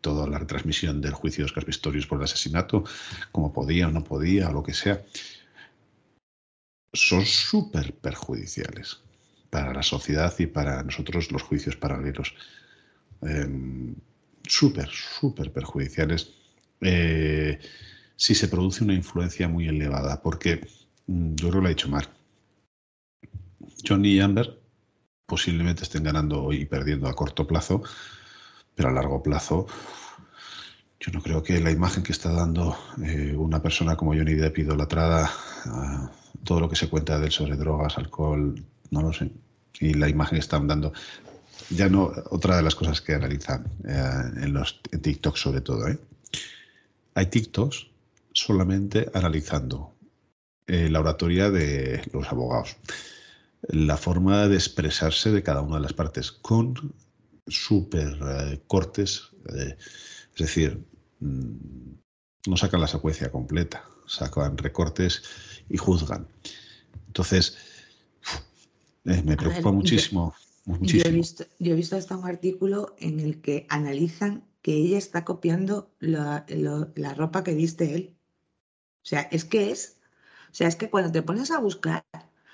toda 0.00 0.26
la 0.26 0.38
retransmisión 0.38 1.00
del 1.00 1.12
juicio 1.14 1.42
de 1.42 1.46
Oscar 1.46 1.64
Pistorius 1.64 2.06
por 2.06 2.18
el 2.18 2.24
asesinato, 2.24 2.84
como 3.32 3.52
podía 3.52 3.88
o 3.88 3.92
no 3.92 4.04
podía, 4.04 4.50
o 4.50 4.52
lo 4.52 4.62
que 4.62 4.74
sea, 4.74 5.02
son 6.92 7.24
súper 7.24 7.94
perjudiciales 7.94 9.00
para 9.50 9.72
la 9.72 9.82
sociedad 9.82 10.34
y 10.38 10.46
para 10.46 10.82
nosotros 10.82 11.30
los 11.32 11.42
juicios 11.42 11.76
paralelos. 11.76 12.34
Em, 13.22 13.94
súper, 14.48 14.88
súper 14.88 15.52
perjudiciales 15.52 16.32
eh, 16.80 17.58
si 18.16 18.34
se 18.34 18.48
produce 18.48 18.82
una 18.82 18.94
influencia 18.94 19.48
muy 19.48 19.68
elevada, 19.68 20.20
porque 20.22 20.66
mm, 21.06 21.34
yo 21.34 21.48
creo 21.48 21.52
que 21.52 21.60
lo 21.60 21.66
ha 21.66 21.70
dicho 21.70 21.88
Mark. 21.88 22.10
Johnny 23.86 24.14
y 24.14 24.20
Amber 24.20 24.60
posiblemente 25.26 25.82
estén 25.84 26.04
ganando 26.04 26.52
y 26.52 26.64
perdiendo 26.64 27.06
a 27.06 27.14
corto 27.14 27.46
plazo, 27.46 27.82
pero 28.74 28.88
a 28.88 28.92
largo 28.92 29.22
plazo 29.22 29.66
yo 31.00 31.12
no 31.12 31.22
creo 31.22 31.42
que 31.42 31.60
la 31.60 31.70
imagen 31.70 32.02
que 32.02 32.12
está 32.12 32.32
dando 32.32 32.76
eh, 33.04 33.34
una 33.36 33.62
persona 33.62 33.96
como 33.96 34.14
Johnny 34.14 34.34
Depp 34.34 34.58
idolatrada, 34.58 35.30
todo 36.44 36.60
lo 36.60 36.68
que 36.68 36.76
se 36.76 36.88
cuenta 36.88 37.18
de 37.18 37.26
él 37.26 37.32
sobre 37.32 37.56
drogas, 37.56 37.98
alcohol, 37.98 38.64
no 38.90 39.02
lo 39.02 39.12
sé, 39.12 39.30
y 39.80 39.94
la 39.94 40.08
imagen 40.08 40.36
que 40.36 40.40
están 40.40 40.66
dando 40.66 40.92
ya 41.70 41.88
no, 41.88 42.12
otra 42.30 42.56
de 42.56 42.62
las 42.62 42.74
cosas 42.74 43.00
que 43.00 43.14
analizan 43.14 43.64
eh, 43.86 44.42
en 44.42 44.52
los 44.52 44.80
TikTok 44.82 45.36
sobre 45.36 45.60
todo, 45.60 45.88
¿eh? 45.88 45.98
hay 47.14 47.26
TikToks 47.26 47.88
solamente 48.32 49.10
analizando 49.14 49.94
eh, 50.66 50.88
la 50.88 51.00
oratoria 51.00 51.50
de 51.50 52.02
los 52.12 52.28
abogados, 52.28 52.76
la 53.68 53.96
forma 53.96 54.46
de 54.48 54.54
expresarse 54.54 55.30
de 55.30 55.42
cada 55.42 55.62
una 55.62 55.76
de 55.76 55.82
las 55.82 55.92
partes, 55.92 56.30
con 56.32 56.94
súper 57.46 58.60
cortes, 58.66 59.30
es 59.48 60.38
decir, 60.38 60.84
mm, 61.20 61.94
no 62.46 62.56
sacan 62.56 62.80
la 62.80 62.86
secuencia 62.86 63.32
completa, 63.32 63.84
sacan 64.06 64.56
recortes 64.58 65.22
y 65.68 65.78
juzgan. 65.78 66.28
Entonces, 67.06 67.56
me 69.04 69.36
preocupa 69.36 69.72
muchísimo. 69.72 70.34
Yo 70.34 70.47
he, 70.82 71.10
visto, 71.10 71.44
yo 71.58 71.72
he 71.72 71.76
visto 71.76 71.96
hasta 71.96 72.16
un 72.16 72.26
artículo 72.26 72.94
en 72.98 73.20
el 73.20 73.40
que 73.40 73.66
analizan 73.68 74.44
que 74.62 74.74
ella 74.74 74.98
está 74.98 75.24
copiando 75.24 75.90
la, 75.98 76.44
la 76.48 77.14
ropa 77.14 77.44
que 77.44 77.54
viste 77.54 77.94
él. 77.94 78.16
O 79.02 79.06
sea, 79.08 79.22
es 79.22 79.44
que 79.44 79.70
es, 79.70 79.98
o 80.50 80.54
sea, 80.54 80.68
es 80.68 80.76
que 80.76 80.90
cuando 80.90 81.12
te 81.12 81.22
pones 81.22 81.50
a 81.50 81.60
buscar 81.60 82.04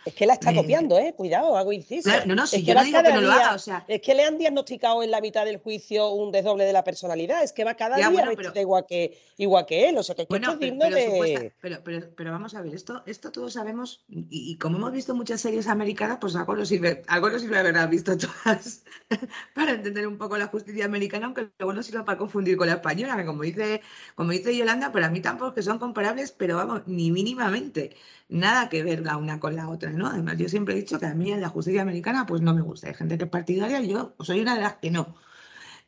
es 0.05 0.15
que 0.15 0.27
la 0.27 0.35
está 0.35 0.55
copiando, 0.55 0.99
¿eh? 0.99 1.15
Cuidado, 1.17 1.57
hago 1.57 1.73
inciso. 1.73 2.11
no, 2.27 2.35
no, 2.35 2.47
si 2.47 2.63
yo 2.63 2.75
no 2.75 2.85
digo 2.85 3.03
que 3.03 3.13
no 3.13 3.21
lo 3.21 3.33
haga, 3.33 3.55
o 3.55 3.59
sea... 3.59 3.85
Es 3.89 4.03
que 4.03 4.15
le 4.15 4.25
han 4.25 4.39
diagnosticado 4.39 5.03
en 5.03 5.11
la 5.11 5.21
mitad 5.21 5.45
del 5.45 5.59
juicio 5.59 6.11
un 6.11 6.31
desdoble 6.31 6.65
de 6.65 6.73
la 6.73 6.85
personalidad, 6.85 7.43
es 7.43 7.53
que 7.53 7.65
va 7.65 7.75
cada 7.75 7.97
día 7.97 8.11
bueno, 8.11 8.33
igual, 8.55 8.87
que, 8.87 9.19
igual 9.39 9.67
que 9.67 9.89
él, 9.89 9.99
o 9.99 10.03
sea, 10.03 10.15
que 10.15 10.27
bueno, 10.29 10.57
pero, 10.59 10.77
de... 10.77 11.53
pero, 11.61 12.11
pero, 12.15 12.33
vamos 12.33 12.55
a 12.55 12.63
ver, 12.63 12.75
esto, 12.75 13.03
esto 13.07 13.33
todos 13.33 13.55
sabemos, 13.55 14.05
y, 14.09 14.57
como 14.59 14.79
hemos 14.79 14.93
visto 14.93 15.15
muchas 15.15 15.41
series 15.41 15.67
americanas, 15.69 16.19
pues 16.21 16.37
algo 16.37 16.55
nos 16.55 16.69
sirve, 16.69 17.03
algo 17.09 17.31
nos 17.31 17.41
sirve 17.41 17.59
haber 17.59 17.89
visto 17.89 18.17
todas 18.17 18.85
para 19.55 19.73
entender 19.73 20.07
un 20.07 20.19
poco 20.19 20.37
la 20.37 20.47
justicia 20.49 20.85
americana, 20.85 21.27
aunque 21.27 21.49
luego 21.59 21.73
no 21.73 21.83
sirva 21.83 22.05
para 22.05 22.19
confundir 22.19 22.57
con 22.57 22.67
la 22.67 22.75
española, 22.75 23.17
que 23.17 23.25
como 23.25 23.43
dice, 23.43 23.81
como 24.15 24.33
dice 24.33 24.57
Yolanda, 24.57 24.93
para 24.93 25.09
mí 25.09 25.21
tampoco 25.21 25.55
que 25.55 25.63
son 25.63 25.79
comparables, 25.79 26.33
pero 26.33 26.57
vamos, 26.57 26.83
ni 26.87 27.11
mínimamente 27.11 27.97
nada 28.29 28.69
que 28.69 28.83
ver 28.83 29.01
la 29.01 29.17
una 29.17 29.41
con 29.41 29.57
la 29.57 29.69
otra, 29.69 29.91
¿no? 29.97 30.07
Además, 30.07 30.37
yo 30.39 30.49
siempre 30.49 30.75
he 30.75 30.79
dicho 30.79 30.99
que 30.99 31.07
a 31.07 31.15
mí 31.15 31.33
en 31.33 31.41
la 31.41 31.49
justicia 31.49 31.83
americana 31.83 32.27
pues 32.27 32.43
no 32.43 32.55
me 32.55 32.63
gusta. 32.63 32.89
Hay 32.89 32.95
gente 32.95 33.19
que 33.19 33.25
es 33.25 33.31
partidaria 33.31 33.81
y 33.81 33.89
yo 33.89 34.15
soy 34.21 34.41
una 34.41 34.55
de 34.55 34.63
las 34.63 34.75
que 34.75 34.91
no. 34.91 35.15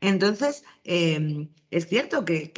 Entonces, 0.00 0.64
em, 0.84 1.48
es 1.70 1.86
cierto 1.88 2.24
que, 2.24 2.52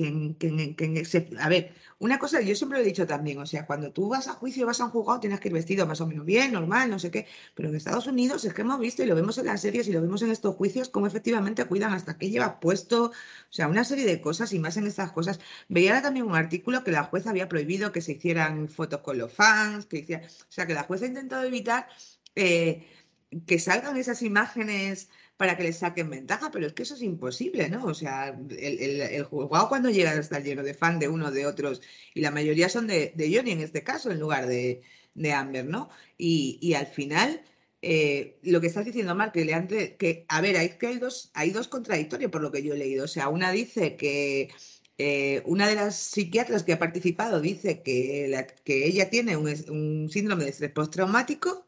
a 1.40 1.48
ver, 1.48 1.74
una 2.00 2.18
cosa, 2.18 2.40
yo 2.40 2.54
siempre 2.54 2.78
lo 2.78 2.84
he 2.84 2.86
dicho 2.86 3.06
también, 3.06 3.38
o 3.38 3.46
sea, 3.46 3.66
cuando 3.66 3.92
tú 3.92 4.08
vas 4.08 4.28
a 4.28 4.34
juicio, 4.34 4.66
vas 4.66 4.80
a 4.80 4.84
un 4.84 4.90
juzgado, 4.90 5.20
tienes 5.20 5.40
que 5.40 5.48
ir 5.48 5.54
vestido 5.54 5.86
más 5.86 6.00
o 6.00 6.06
menos 6.06 6.24
bien, 6.26 6.52
normal, 6.52 6.90
no 6.90 6.98
sé 6.98 7.10
qué, 7.10 7.26
pero 7.54 7.68
en 7.68 7.76
Estados 7.76 8.06
Unidos 8.06 8.44
es 8.44 8.54
que 8.54 8.62
hemos 8.62 8.78
visto 8.78 9.02
y 9.02 9.06
lo 9.06 9.14
vemos 9.14 9.38
en 9.38 9.46
las 9.46 9.60
series 9.60 9.88
y 9.88 9.92
lo 9.92 10.00
vemos 10.00 10.22
en 10.22 10.30
estos 10.30 10.54
juicios, 10.56 10.88
cómo 10.88 11.06
efectivamente 11.06 11.64
cuidan 11.64 11.92
hasta 11.92 12.18
qué 12.18 12.30
lleva 12.30 12.60
puesto, 12.60 13.06
o 13.06 13.12
sea, 13.50 13.68
una 13.68 13.84
serie 13.84 14.04
de 14.06 14.20
cosas 14.20 14.52
y 14.52 14.58
más 14.58 14.76
en 14.76 14.86
estas 14.86 15.12
cosas. 15.12 15.40
Veía 15.68 16.02
también 16.02 16.26
un 16.26 16.36
artículo 16.36 16.84
que 16.84 16.90
la 16.92 17.04
jueza 17.04 17.30
había 17.30 17.48
prohibido 17.48 17.92
que 17.92 18.00
se 18.00 18.12
hicieran 18.12 18.68
fotos 18.68 19.00
con 19.00 19.18
los 19.18 19.32
fans, 19.32 19.86
que 19.86 19.98
hiciera, 19.98 20.26
o 20.26 20.52
sea, 20.52 20.66
que 20.66 20.74
la 20.74 20.84
jueza 20.84 21.04
ha 21.06 21.08
intentado 21.08 21.44
evitar 21.44 21.88
eh, 22.36 22.86
que 23.46 23.58
salgan 23.58 23.96
esas 23.96 24.22
imágenes 24.22 25.08
para 25.38 25.56
que 25.56 25.62
les 25.62 25.78
saquen 25.78 26.10
ventaja, 26.10 26.50
pero 26.50 26.66
es 26.66 26.74
que 26.74 26.82
eso 26.82 26.94
es 26.94 27.02
imposible, 27.02 27.70
¿no? 27.70 27.84
O 27.86 27.94
sea, 27.94 28.36
el, 28.50 28.80
el, 29.00 29.24
juzgado 29.24 29.68
cuando 29.68 29.88
llega 29.88 30.10
a 30.10 30.20
estar 30.20 30.42
lleno 30.42 30.62
de 30.64 30.74
fan 30.74 30.98
de 30.98 31.08
uno 31.08 31.30
de 31.30 31.46
otros, 31.46 31.80
y 32.12 32.20
la 32.20 32.32
mayoría 32.32 32.68
son 32.68 32.88
de, 32.88 33.12
de 33.14 33.34
Johnny 33.34 33.52
en 33.52 33.60
este 33.60 33.84
caso, 33.84 34.10
en 34.10 34.20
lugar 34.20 34.46
de, 34.48 34.82
de 35.14 35.32
Amber, 35.32 35.64
¿no? 35.64 35.90
Y, 36.18 36.58
y 36.60 36.74
al 36.74 36.86
final, 36.88 37.40
eh, 37.82 38.38
lo 38.42 38.60
que 38.60 38.66
estás 38.66 38.84
diciendo, 38.84 39.14
Mark, 39.14 39.32
que, 39.32 39.44
le 39.44 39.96
que 39.96 40.26
a 40.28 40.40
ver, 40.40 40.56
hay, 40.56 40.70
que 40.70 40.88
hay, 40.88 40.98
dos, 40.98 41.30
hay 41.34 41.50
dos 41.50 41.68
contradictorios 41.68 42.30
por 42.32 42.42
lo 42.42 42.50
que 42.52 42.62
yo 42.62 42.74
he 42.74 42.78
leído. 42.78 43.04
O 43.04 43.08
sea, 43.08 43.28
una 43.28 43.52
dice 43.52 43.96
que 43.96 44.50
eh, 44.98 45.42
una 45.46 45.68
de 45.68 45.76
las 45.76 45.96
psiquiatras 45.96 46.64
que 46.64 46.72
ha 46.72 46.78
participado 46.80 47.40
dice 47.40 47.82
que, 47.82 48.46
que 48.64 48.86
ella 48.86 49.08
tiene 49.10 49.36
un, 49.36 50.08
síndrome 50.10 50.44
de 50.44 50.50
estrés 50.50 50.72
postraumático 50.72 51.66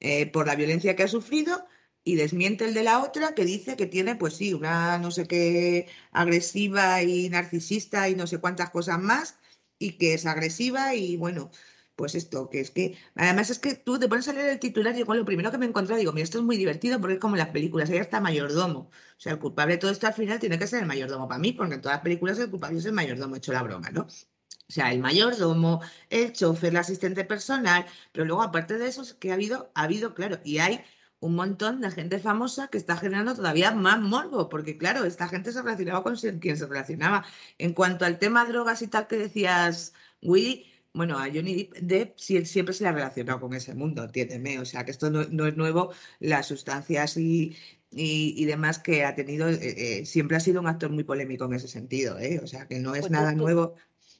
eh, 0.00 0.26
por 0.26 0.46
la 0.46 0.54
violencia 0.54 0.94
que 0.96 1.04
ha 1.04 1.08
sufrido 1.08 1.66
y 2.04 2.16
desmiente 2.16 2.66
el 2.66 2.74
de 2.74 2.84
la 2.84 3.02
otra 3.02 3.34
que 3.34 3.44
dice 3.44 3.76
que 3.76 3.86
tiene, 3.86 4.16
pues 4.16 4.34
sí, 4.34 4.54
una 4.54 4.98
no 4.98 5.10
sé 5.10 5.26
qué 5.26 5.88
agresiva 6.12 7.02
y 7.02 7.28
narcisista 7.30 8.08
y 8.08 8.14
no 8.14 8.26
sé 8.26 8.38
cuántas 8.38 8.70
cosas 8.70 9.00
más 9.00 9.38
y 9.78 9.92
que 9.98 10.14
es 10.14 10.26
agresiva 10.26 10.94
y 10.94 11.16
bueno, 11.16 11.50
pues 11.96 12.14
esto, 12.14 12.50
que 12.50 12.60
es 12.60 12.70
que, 12.70 12.96
además 13.14 13.50
es 13.50 13.58
que 13.58 13.74
tú 13.74 13.98
te 13.98 14.08
pones 14.08 14.26
a 14.28 14.32
leer 14.32 14.50
el 14.50 14.58
titular 14.58 14.96
y 14.96 15.00
igual 15.00 15.18
lo 15.18 15.24
primero 15.24 15.50
que 15.50 15.58
me 15.58 15.66
encontré, 15.66 15.96
digo, 15.96 16.12
mira, 16.12 16.24
esto 16.24 16.38
es 16.38 16.44
muy 16.44 16.56
divertido 16.56 17.00
porque 17.00 17.14
es 17.14 17.20
como 17.20 17.36
las 17.36 17.48
películas, 17.50 17.90
ahí 17.90 17.98
está 17.98 18.20
mayordomo. 18.20 18.90
O 18.90 19.20
sea, 19.20 19.32
el 19.32 19.38
culpable 19.38 19.74
de 19.74 19.78
todo 19.78 19.90
esto 19.90 20.06
al 20.06 20.14
final 20.14 20.38
tiene 20.40 20.58
que 20.58 20.66
ser 20.66 20.80
el 20.80 20.86
mayordomo 20.86 21.28
para 21.28 21.38
mí, 21.38 21.52
porque 21.52 21.74
en 21.74 21.80
todas 21.80 21.96
las 21.96 22.02
películas 22.02 22.38
el 22.38 22.50
culpable 22.50 22.78
es 22.78 22.84
el 22.86 22.92
mayordomo, 22.92 23.36
hecho 23.36 23.52
la 23.52 23.62
broma, 23.62 23.90
¿no? 23.90 24.02
O 24.02 24.72
sea, 24.72 24.92
el 24.92 25.00
mayordomo, 25.00 25.82
el 26.10 26.32
chofer, 26.32 26.70
el 26.70 26.76
asistente 26.78 27.24
personal, 27.24 27.86
pero 28.12 28.24
luego 28.24 28.42
aparte 28.42 28.78
de 28.78 28.88
eso 28.88 29.02
es 29.02 29.14
que 29.14 29.30
ha 29.30 29.34
habido, 29.34 29.70
ha 29.74 29.82
habido, 29.84 30.14
claro, 30.14 30.40
y 30.44 30.58
hay 30.58 30.84
un 31.20 31.34
montón 31.34 31.80
de 31.80 31.90
gente 31.90 32.18
famosa 32.18 32.68
que 32.68 32.78
está 32.78 32.96
generando 32.96 33.34
todavía 33.34 33.70
más 33.72 34.00
morbo, 34.00 34.48
porque 34.48 34.76
claro, 34.76 35.04
esta 35.04 35.28
gente 35.28 35.52
se 35.52 35.62
relacionaba 35.62 36.02
con 36.02 36.16
quien 36.16 36.56
se 36.56 36.66
relacionaba. 36.66 37.24
En 37.58 37.72
cuanto 37.72 38.04
al 38.04 38.18
tema 38.18 38.44
drogas 38.44 38.82
y 38.82 38.88
tal 38.88 39.06
que 39.06 39.16
decías, 39.16 39.94
Willy, 40.22 40.66
bueno, 40.94 41.18
a 41.18 41.24
Johnny 41.24 41.70
Depp 41.80 42.18
siempre 42.18 42.72
se 42.72 42.84
le 42.84 42.88
ha 42.88 42.92
relacionado 42.92 43.40
con 43.40 43.52
ese 43.52 43.74
mundo, 43.74 44.04
entiéndeme. 44.04 44.60
O 44.60 44.64
sea, 44.64 44.84
que 44.84 44.92
esto 44.92 45.10
no, 45.10 45.46
es 45.46 45.56
nuevo. 45.56 45.92
Las 46.20 46.46
sustancias 46.46 47.16
y, 47.16 47.56
y, 47.90 48.44
demás 48.44 48.78
que 48.78 49.04
ha 49.04 49.14
tenido, 49.16 49.48
eh, 49.48 49.58
eh, 49.60 50.06
siempre 50.06 50.36
ha 50.36 50.40
sido 50.40 50.60
un 50.60 50.68
actor 50.68 50.90
muy 50.90 51.02
polémico 51.02 51.46
en 51.46 51.54
ese 51.54 51.66
sentido, 51.66 52.18
¿eh? 52.20 52.40
O 52.42 52.46
sea, 52.46 52.66
que 52.68 52.78
no 52.78 52.94
es 52.94 53.02
pues 53.02 53.10
nada 53.10 53.32
nuevo. 53.32 53.74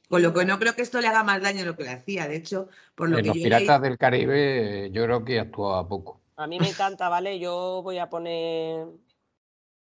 Con 0.09 0.21
lo 0.21 0.33
que 0.33 0.45
no 0.45 0.59
creo 0.59 0.75
que 0.75 0.81
esto 0.81 0.99
le 0.99 1.07
haga 1.07 1.23
más 1.23 1.41
daño 1.41 1.59
de 1.59 1.65
lo 1.65 1.77
que 1.77 1.83
le 1.83 1.91
hacía. 1.91 2.27
De 2.27 2.35
hecho, 2.35 2.67
por 2.93 3.09
lo 3.09 3.17
en 3.17 3.23
que 3.23 3.27
los 3.29 3.37
Piratas 3.37 3.81
del 3.81 3.97
Caribe, 3.97 4.89
yo 4.91 5.05
creo 5.05 5.23
que 5.23 5.39
actuaba 5.39 5.87
poco. 5.87 6.21
A 6.37 6.47
mí 6.47 6.59
me 6.59 6.69
encanta, 6.69 7.09
¿vale? 7.09 7.39
Yo 7.39 7.81
voy 7.83 7.97
a 7.97 8.09
poner. 8.09 8.87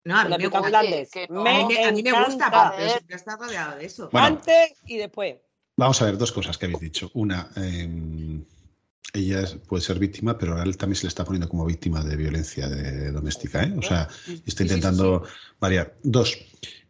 No, 0.04 0.18
a 0.18 0.24
mí 0.24 0.36
me 0.38 0.48
gusta. 0.48 0.78
a, 0.80 1.92
mí, 1.92 2.02
me 2.02 2.24
gusta, 2.24 2.72
pero 2.76 2.90
siempre 2.90 3.16
está 3.16 3.36
rodeado 3.36 3.76
de 3.76 3.84
eso. 3.84 4.08
Antes 4.12 4.72
y 4.86 4.96
después. 4.96 5.36
Vamos 5.76 6.00
a 6.02 6.06
ver 6.06 6.18
dos 6.18 6.32
cosas 6.32 6.58
que 6.58 6.66
habéis 6.66 6.80
dicho. 6.80 7.10
Una, 7.14 7.50
em, 7.56 8.44
ella 9.12 9.44
puede 9.68 9.82
ser 9.82 9.98
víctima, 9.98 10.36
pero 10.36 10.58
a 10.58 10.62
él 10.62 10.76
también 10.76 10.96
se 10.96 11.04
le 11.04 11.08
está 11.08 11.24
poniendo 11.24 11.48
como 11.48 11.64
víctima 11.64 12.02
de 12.02 12.16
violencia 12.16 12.68
doméstica. 13.12 13.62
¿eh? 13.62 13.74
O 13.78 13.82
sea, 13.82 14.08
está 14.46 14.62
intentando 14.62 15.24
variar. 15.58 15.94
Dos, 16.02 16.38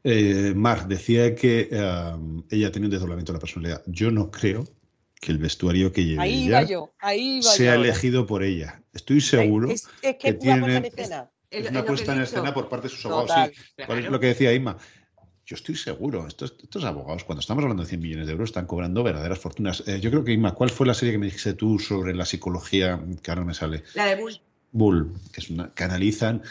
eh, 0.03 0.53
Mar 0.57 0.88
decía 0.88 1.35
que 1.35 1.68
em, 1.70 2.42
ella 2.51 2.73
tenía 2.73 2.87
un 2.87 2.92
desdoblamiento 2.92 3.33
de 3.33 3.37
la 3.37 3.40
personalidad. 3.40 3.83
Yo 3.87 4.11
no 4.11 4.31
creo 4.31 4.64
que 5.20 5.33
el 5.33 5.38
vestuario 5.38 5.92
que 5.92 6.04
lleve 6.04 6.28
ella 6.28 6.66
sea 7.42 7.74
elegido 7.74 8.26
por 8.26 8.42
ella. 8.42 8.83
Estoy 8.92 9.20
seguro 9.20 9.68
que, 10.00 10.33
tiene 10.35 10.83
una 11.68 11.85
puesta 11.85 12.14
en 12.14 12.22
escena 12.22 12.54
por 12.54 12.68
parte 12.68 12.88
de 12.88 12.94
sus 12.94 13.06
abogados. 13.06 13.52
Sí, 13.54 13.85
lo 13.87 14.18
que 14.18 14.28
decía 14.28 14.52
Ima 14.52 14.76
yo 15.50 15.56
estoy 15.56 15.74
seguro, 15.74 16.28
estos, 16.28 16.54
estos, 16.62 16.85
abogados, 16.85 17.24
cuando 17.24 17.40
estamos 17.40 17.64
hablando 17.64 17.83
de 17.83 17.88
100 17.88 18.00
millones 18.00 18.26
de 18.28 18.33
euros, 18.35 18.50
están 18.50 18.66
cobrando 18.66 19.02
verdaderas 19.02 19.40
fortunas. 19.40 19.83
Eh, 19.88 19.98
yo 20.00 20.09
creo 20.11 20.22
que, 20.22 20.30
Inma, 20.30 20.54
¿cuál 20.54 20.70
fue 20.70 20.87
la 20.87 20.94
serie 20.94 21.11
que 21.11 21.18
me 21.18 21.26
dijiste 21.26 21.54
tú 21.54 21.80
sobre 21.80 22.14
la 22.14 22.24
psicología 22.24 23.00
que 23.20 23.30
ahora 23.33 23.44
me 23.44 23.52
sale? 23.52 23.83
La 23.94 24.06
de 24.06 24.14
Bull. 24.14 24.40
Bull, 24.70 25.12
que 25.33 25.40
es 25.40 25.50
una, 25.50 25.74
que 25.74 25.83
analizan 25.83 26.42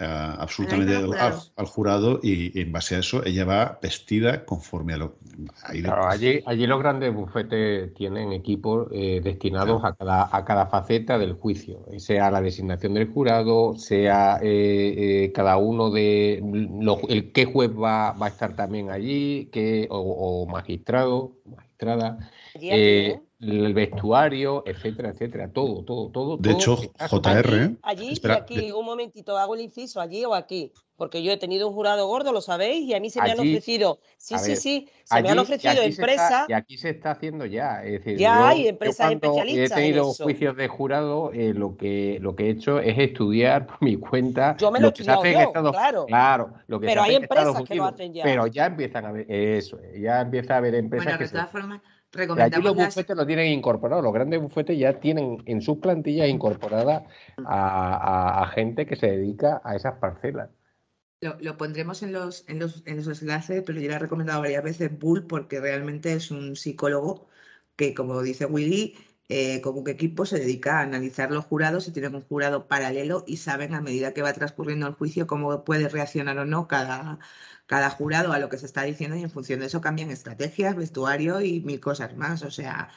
eh, 0.00 0.34
absolutamente 0.38 0.94
al, 0.94 1.66
jurado 1.66 2.20
y, 2.22 2.58
en 2.60 2.72
base 2.72 2.96
a 2.96 2.98
eso 3.00 3.24
ella 3.24 3.44
va 3.44 3.78
vestida 3.82 4.44
conforme 4.44 4.94
a 4.94 4.96
lo... 4.96 5.18
Claro, 5.70 6.06
allí, 6.06 6.42
allí 6.46 6.66
los 6.66 6.80
grandes 6.80 7.14
bufetes 7.14 7.92
tienen 7.94 8.32
equipos 8.32 8.88
eh, 8.92 9.20
destinados 9.22 9.84
a, 9.84 9.94
cada, 9.94 10.34
a 10.34 10.44
cada 10.44 10.66
faceta 10.66 11.18
del 11.18 11.34
juicio, 11.34 11.84
sea 11.98 12.30
la 12.30 12.40
designación 12.40 12.94
del 12.94 13.12
jurado, 13.12 13.76
sea 13.76 14.38
eh, 14.42 15.30
cada 15.34 15.56
uno 15.56 15.90
de... 15.90 16.42
el 17.08 17.32
qué 17.32 17.44
juez 17.44 17.70
va, 17.70 18.12
va, 18.12 18.26
a 18.26 18.30
estar 18.30 18.56
también 18.56 18.90
allí, 18.90 19.50
qué, 19.52 19.86
o, 19.90 19.98
o 19.98 20.46
magistrado, 20.46 21.32
magistrada 21.44 22.30
el 23.40 23.72
vestuario, 23.72 24.62
etcétera, 24.66 25.10
etcétera, 25.10 25.50
todo, 25.50 25.82
todo, 25.82 26.10
todo. 26.10 26.36
De 26.36 26.52
hecho, 26.52 26.76
JR. 26.76 27.76
Allí, 27.82 28.12
y 28.22 28.30
aquí, 28.30 28.72
un 28.72 28.84
momentito, 28.84 29.38
hago 29.38 29.54
el 29.54 29.62
inciso, 29.62 30.00
allí 30.00 30.24
o 30.26 30.34
aquí, 30.34 30.72
porque 30.96 31.22
yo 31.22 31.32
he 31.32 31.38
tenido 31.38 31.66
un 31.66 31.72
jurado 31.72 32.06
gordo, 32.06 32.32
lo 32.32 32.42
sabéis, 32.42 32.86
y 32.86 32.92
a 32.92 33.00
mí 33.00 33.08
se 33.08 33.22
me 33.22 33.30
han 33.30 33.40
ofrecido, 33.40 33.98
sí, 34.18 34.38
sí, 34.38 34.56
sí, 34.56 34.88
se 35.04 35.22
me 35.22 35.30
han 35.30 35.38
ofrecido 35.38 35.82
empresas. 35.82 36.50
Y 36.50 36.52
aquí 36.52 36.76
se 36.76 36.90
está 36.90 37.12
haciendo 37.12 37.46
ya, 37.46 37.82
es 37.82 37.92
decir, 37.92 38.18
ya 38.18 38.48
hay 38.48 38.68
empresas 38.68 39.10
especialistas. 39.10 39.78
He 39.78 39.82
tenido 39.82 40.12
juicios 40.12 40.54
de 40.56 40.68
jurado, 40.68 41.32
eh, 41.32 41.54
lo, 41.54 41.78
que, 41.78 42.18
lo 42.20 42.36
que 42.36 42.48
he 42.48 42.50
hecho 42.50 42.78
es 42.78 42.98
estudiar 42.98 43.66
por 43.68 43.82
mi 43.82 43.96
cuenta. 43.96 44.54
Yo 44.58 44.70
me 44.70 44.80
lo, 44.80 44.88
he 44.88 44.90
estudiado 44.90 45.72
claro. 45.72 46.04
Claro, 46.04 46.52
lo 46.66 46.78
que 46.78 46.86
pero 46.86 47.02
hay 47.02 47.14
empresas 47.14 47.62
que 47.62 47.74
lo 47.74 47.86
hacen 47.86 48.12
ya. 48.12 48.22
Pero 48.22 48.46
ya 48.48 48.66
empiezan 48.66 49.06
a 49.06 49.12
ver, 49.12 49.24
eso, 49.30 49.78
ya 49.98 50.20
empieza 50.20 50.54
a 50.54 50.56
haber 50.58 50.74
empresas 50.74 51.06
bueno, 51.06 51.18
que. 51.18 51.24
De 51.24 51.30
todas 51.30 51.50
formas 51.50 51.80
Allí 52.12 52.62
los 52.62 52.74
bufetes 52.74 53.16
lo 53.16 53.26
tienen 53.26 53.52
incorporado, 53.52 54.02
los 54.02 54.12
grandes 54.12 54.40
bufetes 54.40 54.76
ya 54.76 54.98
tienen 54.98 55.42
en 55.46 55.62
sus 55.62 55.78
plantillas 55.78 56.28
incorporada 56.28 57.04
a, 57.44 58.50
gente 58.52 58.84
que 58.86 58.96
se 58.96 59.06
dedica 59.06 59.60
a 59.64 59.76
esas 59.76 59.94
parcelas. 59.98 60.50
Lo, 61.20 61.56
pondremos 61.56 62.02
en 62.02 62.12
los, 62.12 62.48
en, 62.48 62.58
los, 62.58 62.82
en 62.86 63.04
los 63.04 63.22
enlaces, 63.22 63.62
pero 63.64 63.78
yo 63.78 63.88
le 63.88 63.94
he 63.94 63.98
recomendado 63.98 64.40
varias 64.40 64.64
veces 64.64 64.98
Bull 64.98 65.26
porque 65.26 65.60
realmente 65.60 66.12
es 66.14 66.30
un 66.30 66.56
psicólogo 66.56 67.28
que, 67.76 67.94
como 67.94 68.22
dice 68.22 68.46
Willy, 68.46 68.96
eh, 69.32 69.60
como 69.60 69.84
que 69.84 69.92
equipo 69.92 70.26
se 70.26 70.40
dedica 70.40 70.78
a 70.78 70.82
analizar 70.82 71.30
los 71.30 71.44
jurados 71.44 71.86
y 71.86 71.92
tienen 71.92 72.16
un 72.16 72.22
jurado 72.22 72.66
paralelo 72.66 73.22
y 73.28 73.36
saben 73.36 73.74
a 73.74 73.80
medida 73.80 74.12
que 74.12 74.22
va 74.22 74.32
transcurriendo 74.32 74.88
el 74.88 74.94
juicio 74.94 75.28
cómo 75.28 75.64
puede 75.64 75.88
reaccionar 75.88 76.36
o 76.38 76.44
no 76.44 76.66
cada, 76.66 77.20
cada 77.66 77.90
jurado 77.90 78.32
a 78.32 78.40
lo 78.40 78.48
que 78.48 78.58
se 78.58 78.66
está 78.66 78.82
diciendo 78.82 79.16
y 79.16 79.22
en 79.22 79.30
función 79.30 79.60
de 79.60 79.66
eso 79.66 79.80
cambian 79.80 80.10
estrategias, 80.10 80.74
vestuario 80.74 81.40
y 81.42 81.60
mil 81.60 81.78
cosas 81.78 82.16
más. 82.16 82.42
O 82.42 82.50
sea, 82.50 82.90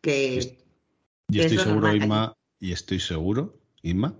que... 0.00 0.56
Y 1.28 1.40
estoy 1.40 1.58
seguro, 1.58 1.92
Inma, 1.92 2.36
y 2.60 2.70
estoy 2.70 3.00
seguro, 3.00 3.58
Inma, 3.82 4.14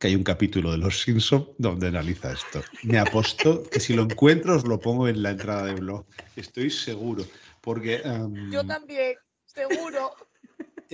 que 0.00 0.08
hay 0.08 0.16
un 0.16 0.24
capítulo 0.24 0.72
de 0.72 0.78
Los 0.78 1.00
Simpson 1.00 1.48
donde 1.58 1.86
analiza 1.86 2.32
esto. 2.32 2.60
Me 2.82 2.98
aposto 2.98 3.62
que 3.70 3.78
si 3.78 3.94
lo 3.94 4.02
encuentro 4.02 4.56
os 4.56 4.66
lo 4.66 4.80
pongo 4.80 5.06
en 5.06 5.22
la 5.22 5.30
entrada 5.30 5.66
de 5.66 5.74
blog. 5.74 6.06
Estoy 6.34 6.70
seguro, 6.70 7.24
porque... 7.60 8.02
Em, 8.02 8.50
Yo 8.50 8.66
también, 8.66 9.14
seguro. 9.46 10.12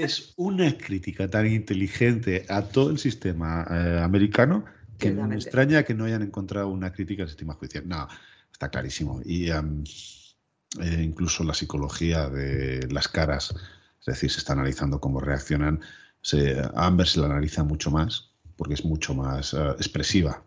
Es 0.00 0.32
una 0.36 0.76
crítica 0.78 1.28
tan 1.28 1.46
inteligente 1.46 2.46
a 2.48 2.62
todo 2.62 2.90
el 2.90 2.98
sistema 2.98 3.66
eh, 3.70 4.00
americano 4.02 4.64
que 4.98 5.10
me 5.10 5.34
extraña 5.34 5.82
que 5.82 5.92
no 5.92 6.04
hayan 6.06 6.22
encontrado 6.22 6.68
una 6.68 6.90
crítica 6.90 7.24
al 7.24 7.28
sistema 7.28 7.52
judicial. 7.54 7.86
No, 7.86 8.08
está 8.50 8.70
clarísimo. 8.70 9.20
Y 9.24 9.50
eh, 9.50 11.02
incluso 11.02 11.44
la 11.44 11.52
psicología 11.52 12.30
de 12.30 12.86
las 12.90 13.08
caras, 13.08 13.54
es 14.00 14.06
decir, 14.06 14.30
se 14.30 14.38
está 14.38 14.54
analizando 14.54 15.00
cómo 15.00 15.20
reaccionan. 15.20 15.80
Se, 16.22 16.62
Amber 16.74 17.06
se 17.06 17.20
la 17.20 17.26
analiza 17.26 17.62
mucho 17.62 17.90
más, 17.90 18.30
porque 18.56 18.74
es 18.74 18.84
mucho 18.84 19.14
más 19.14 19.52
eh, 19.52 19.58
expresiva 19.78 20.42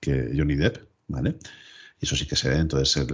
que 0.00 0.32
Johnny 0.34 0.54
Depp, 0.54 0.78
¿vale? 1.08 1.36
Eso 2.04 2.16
sí 2.16 2.26
que 2.26 2.36
se 2.36 2.48
ve, 2.48 2.56
entonces 2.56 3.06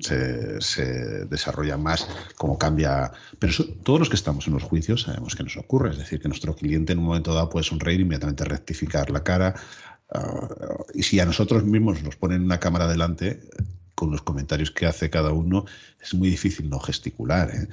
se, 0.00 0.60
se, 0.60 0.84
desarrolla 1.26 1.76
más 1.76 2.06
cómo 2.36 2.58
cambia. 2.58 3.12
Pero 3.38 3.52
todos 3.82 4.00
los 4.00 4.08
que 4.08 4.16
estamos 4.16 4.46
en 4.46 4.54
los 4.54 4.62
juicios 4.62 5.02
sabemos 5.02 5.36
que 5.36 5.42
nos 5.44 5.56
ocurre, 5.56 5.90
es 5.90 5.98
decir, 5.98 6.20
que 6.20 6.28
nuestro 6.28 6.54
cliente 6.54 6.92
en 6.92 6.98
un 6.98 7.04
momento 7.04 7.34
dado 7.34 7.48
puede 7.48 7.64
sonreír, 7.64 8.00
inmediatamente 8.00 8.44
rectificar 8.44 9.10
la 9.10 9.22
cara, 9.22 9.54
Ah, 10.14 10.48
y 10.94 11.02
si 11.02 11.20
a 11.20 11.24
nosotros 11.24 11.64
mismos 11.64 12.02
nos 12.02 12.16
ponen 12.16 12.42
una 12.42 12.60
cámara 12.60 12.86
delante, 12.86 13.40
con 13.94 14.10
los 14.10 14.22
comentarios 14.22 14.70
que 14.70 14.86
hace 14.86 15.10
cada 15.10 15.32
uno, 15.32 15.64
es 16.00 16.14
muy 16.14 16.28
difícil 16.28 16.68
no 16.68 16.80
gesticular. 16.80 17.50
¿eh? 17.50 17.68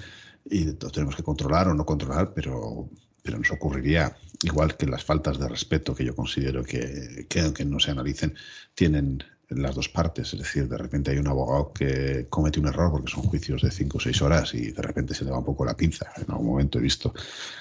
Y 0.45 0.73
tenemos 0.73 1.15
que 1.15 1.23
controlar 1.23 1.67
o 1.67 1.73
no 1.73 1.85
controlar, 1.85 2.33
pero, 2.33 2.89
pero 3.23 3.37
nos 3.37 3.51
ocurriría, 3.51 4.15
igual 4.43 4.77
que 4.77 4.85
las 4.85 5.03
faltas 5.03 5.39
de 5.39 5.49
respeto 5.49 5.95
que 5.95 6.05
yo 6.05 6.15
considero 6.15 6.63
que, 6.63 7.25
que 7.29 7.41
aunque 7.41 7.65
no 7.65 7.79
se 7.79 7.91
analicen, 7.91 8.35
tienen 8.73 9.23
las 9.49 9.75
dos 9.75 9.89
partes. 9.89 10.33
Es 10.33 10.39
decir, 10.39 10.67
de 10.67 10.77
repente 10.77 11.11
hay 11.11 11.17
un 11.17 11.27
abogado 11.27 11.73
que 11.73 12.27
comete 12.29 12.59
un 12.59 12.67
error 12.67 12.91
porque 12.91 13.11
son 13.11 13.23
juicios 13.23 13.61
de 13.61 13.71
cinco 13.71 13.97
o 13.97 14.01
seis 14.01 14.21
horas 14.21 14.53
y 14.53 14.71
de 14.71 14.81
repente 14.81 15.13
se 15.13 15.25
le 15.25 15.31
va 15.31 15.39
un 15.39 15.45
poco 15.45 15.65
la 15.65 15.75
pinza. 15.75 16.11
En 16.17 16.31
algún 16.31 16.47
momento 16.47 16.79
he 16.79 16.81
visto 16.81 17.13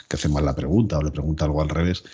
que 0.08 0.16
hace 0.16 0.28
mal 0.28 0.44
la 0.44 0.54
pregunta 0.54 0.98
o 0.98 1.02
le 1.02 1.10
pregunta 1.10 1.44
algo 1.44 1.62
al 1.62 1.68
revés 1.68 2.04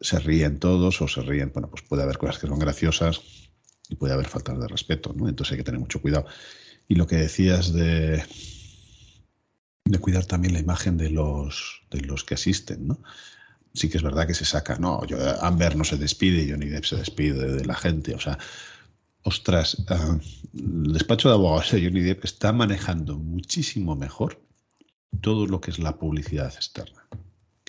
se 0.00 0.18
ríen 0.18 0.58
todos 0.58 1.00
o 1.00 1.08
se 1.08 1.22
ríen, 1.22 1.50
bueno, 1.52 1.68
pues 1.70 1.82
puede 1.82 2.02
haber 2.02 2.18
cosas 2.18 2.38
que 2.38 2.46
son 2.46 2.58
graciosas 2.58 3.20
y 3.88 3.96
puede 3.96 4.14
haber 4.14 4.26
faltas 4.26 4.58
de 4.58 4.68
respeto, 4.68 5.12
¿no? 5.14 5.28
Entonces 5.28 5.52
hay 5.52 5.58
que 5.58 5.64
tener 5.64 5.80
mucho 5.80 6.02
cuidado. 6.02 6.26
Y 6.88 6.96
lo 6.96 7.06
que 7.06 7.16
decías 7.16 7.72
de, 7.72 8.22
de 9.84 9.98
cuidar 9.98 10.26
también 10.26 10.54
la 10.54 10.60
imagen 10.60 10.96
de 10.96 11.10
los, 11.10 11.82
de 11.90 12.00
los 12.00 12.24
que 12.24 12.34
asisten, 12.34 12.88
¿no? 12.88 12.98
Sí 13.76 13.90
que 13.90 13.98
es 13.98 14.02
verdad 14.02 14.26
que 14.26 14.34
se 14.34 14.46
saca, 14.46 14.76
no, 14.78 15.04
yo, 15.06 15.18
Amber 15.42 15.76
no 15.76 15.84
se 15.84 15.98
despide 15.98 16.50
Johnny 16.50 16.66
Depp 16.66 16.84
se 16.84 16.96
despide 16.96 17.52
de 17.52 17.64
la 17.66 17.74
gente, 17.74 18.14
o 18.14 18.18
sea, 18.18 18.38
ostras, 19.22 19.84
ah, 19.88 20.18
el 20.54 20.92
despacho 20.94 21.28
de 21.28 21.34
abogados 21.34 21.72
de 21.72 21.84
Johnny 21.84 22.00
Depp 22.00 22.24
está 22.24 22.52
manejando 22.52 23.18
muchísimo 23.18 23.94
mejor 23.94 24.40
todo 25.20 25.46
lo 25.46 25.60
que 25.60 25.70
es 25.70 25.78
la 25.78 25.98
publicidad 25.98 26.52
externa. 26.54 27.06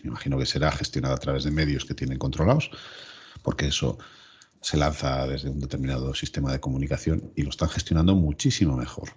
Me 0.02 0.10
imagino 0.10 0.38
que 0.38 0.46
será 0.46 0.72
gestionada 0.72 1.16
a 1.16 1.20
través 1.20 1.44
de 1.44 1.52
medios 1.52 1.84
que 1.84 1.94
tienen 1.94 2.18
controlados, 2.18 2.72
porque 3.44 3.68
eso 3.68 3.98
se 4.62 4.78
lanza 4.78 5.28
desde 5.28 5.50
un 5.50 5.60
determinado 5.60 6.14
sistema 6.14 6.52
de 6.52 6.60
comunicación 6.60 7.32
y 7.36 7.44
lo 7.44 7.50
están 7.50 7.70
gestionando 7.70 8.16
muchísimo 8.16 8.78
mejor. 8.78 9.10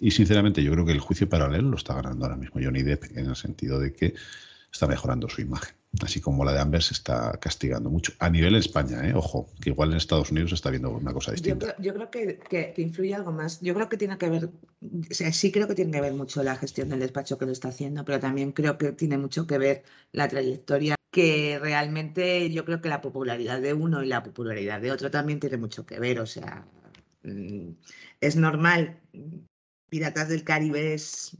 Y 0.00 0.10
sinceramente 0.12 0.62
yo 0.62 0.72
creo 0.72 0.86
que 0.86 0.92
el 0.92 1.00
juicio 1.00 1.28
paralelo 1.28 1.70
lo 1.70 1.76
está 1.76 1.94
ganando 1.94 2.24
ahora 2.24 2.36
mismo 2.36 2.60
Johnny 2.62 2.82
Depp 2.82 3.16
en 3.16 3.26
el 3.26 3.36
sentido 3.36 3.78
de 3.78 3.92
que 3.92 4.14
está 4.72 4.86
mejorando 4.86 5.28
su 5.28 5.40
imagen. 5.40 5.77
Así 6.02 6.20
como 6.20 6.44
la 6.44 6.52
de 6.52 6.60
Amber 6.60 6.82
se 6.82 6.94
está 6.94 7.32
castigando 7.40 7.90
mucho. 7.90 8.12
A 8.18 8.28
nivel 8.28 8.54
España, 8.54 9.08
¿eh? 9.08 9.14
ojo, 9.14 9.48
que 9.60 9.70
igual 9.70 9.90
en 9.90 9.96
Estados 9.96 10.30
Unidos 10.30 10.50
se 10.50 10.56
está 10.56 10.70
viendo 10.70 10.90
una 10.90 11.12
cosa 11.12 11.32
distinta. 11.32 11.74
Yo, 11.78 11.94
creo 11.94 12.10
que, 12.10 12.38
que, 12.38 12.74
influye 12.76 13.14
algo 13.14 13.32
más. 13.32 13.60
Yo 13.62 13.74
creo 13.74 13.88
que 13.88 13.96
tiene 13.96 14.18
que 14.18 14.28
ver, 14.28 14.44
o 14.44 15.14
sea, 15.14 15.32
sí 15.32 15.50
creo 15.50 15.66
que 15.66 15.74
tiene 15.74 15.90
que 15.90 16.00
ver 16.00 16.12
mucho 16.12 16.42
la 16.42 16.56
gestión 16.56 16.90
del 16.90 17.00
despacho 17.00 17.38
que 17.38 17.46
lo 17.46 17.52
está 17.52 17.68
haciendo, 17.68 18.04
pero 18.04 18.20
también 18.20 18.52
creo 18.52 18.76
que 18.76 18.92
tiene 18.92 19.16
mucho 19.16 19.46
que 19.46 19.58
ver 19.58 19.82
la 20.12 20.28
trayectoria, 20.28 20.94
que 21.10 21.58
realmente 21.60 22.50
yo 22.50 22.64
creo 22.66 22.82
que 22.82 22.90
la 22.90 23.00
popularidad 23.00 23.60
de 23.60 23.72
uno 23.72 24.02
y 24.02 24.06
la 24.06 24.22
popularidad 24.22 24.80
de 24.80 24.92
otro 24.92 25.10
también 25.10 25.40
tiene 25.40 25.56
mucho 25.56 25.86
que 25.86 25.98
ver. 25.98 26.20
O 26.20 26.26
sea, 26.26 26.66
mm, 27.22 27.70
es 28.20 28.36
normal. 28.36 29.00
Piratas 29.88 30.28
del 30.28 30.44
Caribe 30.44 30.92
es, 30.92 31.34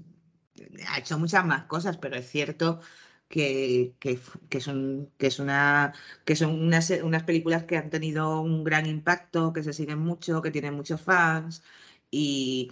ha 0.89 0.99
hecho 0.99 1.19
muchas 1.19 1.45
más 1.45 1.65
cosas, 1.65 1.99
pero 1.99 2.17
es 2.17 2.27
cierto 2.27 2.81
que, 3.29 3.95
que, 4.01 4.61
son, 4.61 5.11
que, 5.19 5.27
es 5.27 5.39
una, 5.39 5.93
que 6.25 6.37
son 6.37 6.51
unas, 6.61 6.91
unas, 7.03 7.25
películas 7.25 7.65
que 7.65 7.77
han 7.77 7.91
tenido 7.91 8.41
un 8.41 8.65
gran 8.65 8.87
impacto, 8.87 9.53
que 9.53 9.63
se 9.63 9.73
siguen 9.73 9.99
mucho, 9.99 10.43
que 10.43 10.51
tienen 10.51 10.75
muchos 10.75 11.01
fans 11.01 11.63
y, 12.11 12.71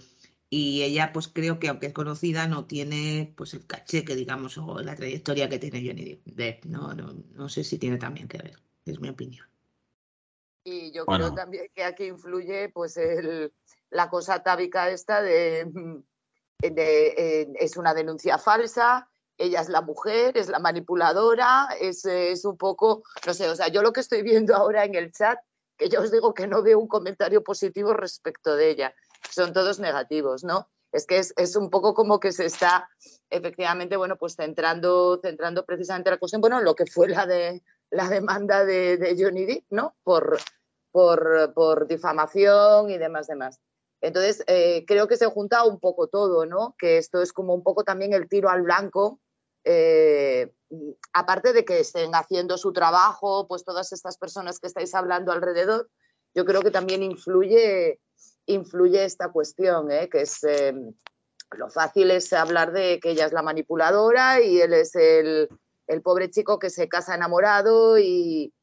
y 0.49 0.83
ella 0.83 1.11
pues 1.13 1.27
creo 1.27 1.59
que 1.59 1.67
aunque 1.67 1.87
es 1.87 1.93
conocida 1.93 2.47
no 2.47 2.65
tiene 2.65 3.33
pues 3.35 3.53
el 3.53 3.67
caché 3.67 4.03
que 4.05 4.15
digamos 4.15 4.57
o 4.57 4.79
la 4.79 4.95
trayectoria 4.95 5.49
que 5.49 5.59
tiene 5.59 5.85
Johnny 5.85 6.21
Depp. 6.25 6.65
No, 6.65 6.93
no, 6.93 7.13
no 7.33 7.49
sé 7.49 7.63
si 7.63 7.77
tiene 7.77 7.97
también 7.97 8.27
que 8.27 8.37
ver, 8.37 8.59
es 8.85 8.99
mi 8.99 9.09
opinión. 9.09 9.45
Y 10.63 10.91
yo 10.91 11.05
creo 11.05 11.33
también 11.33 11.67
que 11.73 11.83
aquí 11.83 12.05
influye 12.05 12.69
pues 12.69 12.97
el, 12.97 13.53
la 13.89 14.09
cosa 14.09 14.43
tábica 14.43 14.89
esta 14.89 15.21
de, 15.21 15.65
de 16.59 17.07
eh, 17.17 17.53
es 17.57 17.77
una 17.77 17.93
denuncia 17.93 18.37
falsa, 18.37 19.09
ella 19.37 19.61
es 19.61 19.69
la 19.69 19.81
mujer, 19.81 20.37
es 20.37 20.49
la 20.49 20.59
manipuladora, 20.59 21.69
es, 21.79 22.05
es, 22.05 22.45
un 22.45 22.57
poco, 22.57 23.03
no 23.25 23.33
sé, 23.33 23.49
o 23.49 23.55
sea, 23.55 23.67
yo 23.67 23.81
lo 23.81 23.93
que 23.93 23.99
estoy 23.99 24.21
viendo 24.23 24.55
ahora 24.55 24.83
en 24.83 24.95
el 24.95 25.11
chat, 25.11 25.39
que 25.77 25.89
yo 25.89 26.01
os 26.01 26.11
digo 26.11 26.33
que 26.33 26.47
no 26.47 26.63
veo 26.63 26.79
un 26.79 26.87
comentario 26.87 27.43
positivo 27.43 27.93
respecto 27.93 28.55
de 28.55 28.69
ella, 28.69 28.95
son 29.29 29.53
todos 29.53 29.79
negativos, 29.79 30.43
¿no? 30.43 30.69
Es 30.91 31.05
que 31.05 31.19
es, 31.19 31.33
es 31.37 31.55
un 31.55 31.69
poco 31.69 31.93
como 31.93 32.19
que 32.19 32.31
se 32.31 32.45
está 32.45 32.89
efectivamente, 33.29 33.97
bueno, 33.97 34.15
pues 34.15 34.35
centrando, 34.35 35.19
centrando 35.21 35.65
precisamente 35.65 36.09
la 36.09 36.17
cuestión, 36.17 36.41
bueno, 36.41 36.61
lo 36.61 36.75
que 36.75 36.85
fue 36.85 37.09
la, 37.09 37.25
de, 37.27 37.61
la 37.91 38.09
demanda 38.09 38.65
de, 38.65 38.97
de 38.97 39.15
Johnny 39.21 39.45
Depp, 39.45 39.65
¿no? 39.69 39.95
Por, 40.03 40.39
por, 40.91 41.53
por, 41.53 41.87
difamación 41.87 42.89
y 42.89 42.97
demás, 42.97 43.27
demás. 43.27 43.59
Entonces, 44.01 44.43
eh, 44.47 44.85
creo 44.87 45.07
que 45.07 45.17
se 45.17 45.25
junta 45.27 45.63
un 45.63 45.79
poco 45.79 46.07
todo, 46.07 46.45
¿no? 46.45 46.75
Que 46.79 46.97
esto 46.97 47.21
es 47.21 47.33
como 47.33 47.53
un 47.53 47.63
poco 47.63 47.83
también 47.83 48.13
el 48.13 48.29
tiro 48.29 48.49
al 48.49 48.61
blanco 48.61 49.19
eh, 49.69 50.53
aparte 51.11 51.51
de 51.51 51.65
que 51.65 51.79
estén 51.79 52.15
haciendo 52.15 52.57
su 52.57 52.71
trabajo, 52.71 53.47
pues 53.47 53.65
todas 53.65 53.91
estas 53.91 54.17
personas 54.17 54.59
que 54.59 54.67
estáis 54.67 54.95
hablando 54.95 55.31
alrededor, 55.31 55.89
yo 56.33 56.45
creo 56.45 56.61
que 56.61 56.71
también 56.71 57.03
influye, 57.03 57.99
esta 58.45 59.29
cuestión, 59.31 59.91
¿eh? 59.91 60.07
que 60.09 60.21
es 60.21 60.41
eh, 60.45 60.73
lo 61.51 61.69
fácil 61.69 62.11
es 62.11 62.31
hablar 62.31 62.71
de 62.71 62.99
que 63.01 63.11
ella 63.11 63.25
es 63.25 63.33
la 63.33 63.41
manipuladora 63.41 64.41
y 64.41 64.61
él 64.61 64.73
es 64.73 64.95
el, 64.95 65.49
pobre 66.03 66.29
chico 66.29 66.59
que 66.59 66.69
se 66.69 66.87
casa 66.87 67.15
enamorado 67.15 67.97
y, 67.99 68.53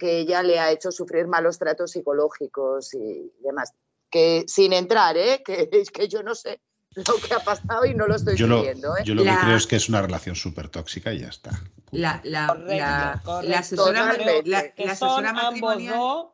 que 0.00 0.18
ella 0.18 0.42
le 0.42 0.58
ha 0.58 0.70
hecho 0.70 0.90
sufrir 0.90 1.28
malos 1.28 1.58
tratos 1.58 1.92
psicológicos 1.92 2.92
y 2.94 3.32
demás. 3.40 3.72
Que 4.10 4.44
sin 4.46 4.72
entrar, 4.72 5.16
¿eh? 5.16 5.42
que, 5.46 5.68
que 5.92 6.08
yo 6.08 6.22
no 6.22 6.34
sé 6.34 6.60
lo 6.94 7.04
que 7.16 7.34
ha 7.34 7.40
pasado 7.40 7.84
y 7.84 7.94
no 7.94 8.06
lo 8.06 8.16
estoy 8.16 8.36
yo 8.36 8.62
viendo. 8.62 8.96
¿eh? 8.96 9.02
Yo 9.04 9.14
lo 9.14 9.22
que 9.22 9.36
creo 9.40 9.56
es 9.56 9.66
que 9.66 9.76
es 9.76 9.88
una 9.88 10.02
relación 10.02 10.34
súper 10.34 10.68
tóxica 10.68 11.12
y 11.12 11.20
ya 11.20 11.28
está. 11.28 11.50
La, 11.90 12.20
la, 12.24 12.54
la, 12.54 13.22
la 13.42 13.58
asesora, 13.58 14.16
la, 14.44 14.72
que 14.72 14.94
son 14.94 15.26
ambos 15.26 15.86
dos, 15.86 16.26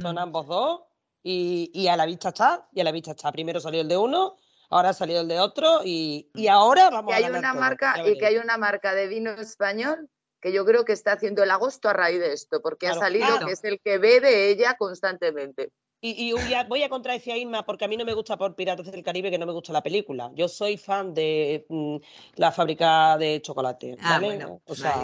son 0.00 0.18
ambos 0.18 0.46
dos 0.46 0.80
y, 1.22 1.70
y, 1.74 1.88
a 1.88 1.96
la 1.96 2.06
vista 2.06 2.28
está, 2.28 2.68
y 2.72 2.80
a 2.80 2.84
la 2.84 2.92
vista 2.92 3.12
está. 3.12 3.32
Primero 3.32 3.58
salió 3.60 3.80
el 3.80 3.88
de 3.88 3.96
uno, 3.96 4.36
ahora 4.70 4.90
ha 4.90 4.94
salido 4.94 5.22
el 5.22 5.28
de 5.28 5.40
otro 5.40 5.80
y, 5.84 6.30
y 6.34 6.46
ahora 6.46 6.90
vamos 6.90 7.12
hay 7.14 7.24
a 7.24 7.30
una 7.30 7.54
marca 7.54 7.94
Y 8.06 8.16
que 8.18 8.26
hay 8.26 8.36
una 8.36 8.58
marca 8.58 8.94
de 8.94 9.08
vino 9.08 9.30
español 9.32 10.08
que 10.40 10.52
yo 10.52 10.64
creo 10.64 10.84
que 10.84 10.92
está 10.92 11.12
haciendo 11.12 11.42
el 11.42 11.50
agosto 11.50 11.88
a 11.88 11.92
raíz 11.92 12.20
de 12.20 12.32
esto, 12.32 12.62
porque 12.62 12.86
ha 12.86 12.94
salido 12.94 13.26
que 13.44 13.52
es 13.52 13.64
el 13.64 13.80
que 13.80 13.98
bebe 13.98 14.50
ella 14.50 14.76
constantemente. 14.78 15.72
Y, 16.08 16.32
voy 16.68 16.82
a 16.82 16.88
contradecir 16.88 17.32
a 17.32 17.36
Isma 17.36 17.64
porque 17.64 17.84
a 17.84 17.88
mí 17.88 17.96
no 17.96 18.04
me 18.04 18.14
gusta 18.14 18.36
por 18.36 18.54
Piratas 18.54 18.90
del 18.92 19.02
Caribe 19.02 19.30
que 19.30 19.38
no 19.38 19.46
me 19.46 19.52
gusta 19.52 19.72
la 19.72 19.82
película. 19.82 20.30
Yo 20.34 20.46
soy 20.46 20.76
fan 20.76 21.14
de 21.14 21.66
mm, 21.68 21.96
la 22.36 22.52
fábrica 22.52 23.18
de 23.18 23.42
chocolate. 23.42 23.96
Ah, 24.00 24.20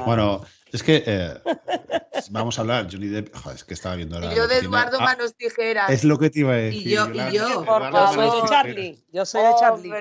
bueno, 0.05 0.45
es 0.73 0.83
que 0.83 1.03
eh, 1.05 1.35
vamos 2.31 2.59
a 2.59 2.62
hablar, 2.62 2.87
Johnny 2.91 3.09
Depp, 3.09 3.35
es 3.53 3.65
que 3.65 3.75
estaba 3.75 3.97
viendo 3.97 4.17
ahora. 4.17 4.33
yo 4.33 4.47
de 4.47 4.59
Eduardo 4.59 4.99
ah, 5.01 5.05
Manos 5.05 5.35
Tijeras. 5.35 5.91
Es 5.91 6.05
lo 6.05 6.19
que 6.19 6.31
te 6.31 6.41
iba 6.41 6.53
a 6.53 6.57
decir. 6.57 6.87
Y 6.87 6.91
yo, 6.91 7.09
y 7.12 7.33
yo. 7.33 7.65
Por 7.65 7.91
favor. 7.91 8.49
Charlie. 8.49 9.05
Yo 9.12 9.27
soy 9.27 9.43
de 9.43 9.53
Charlie. 9.59 9.93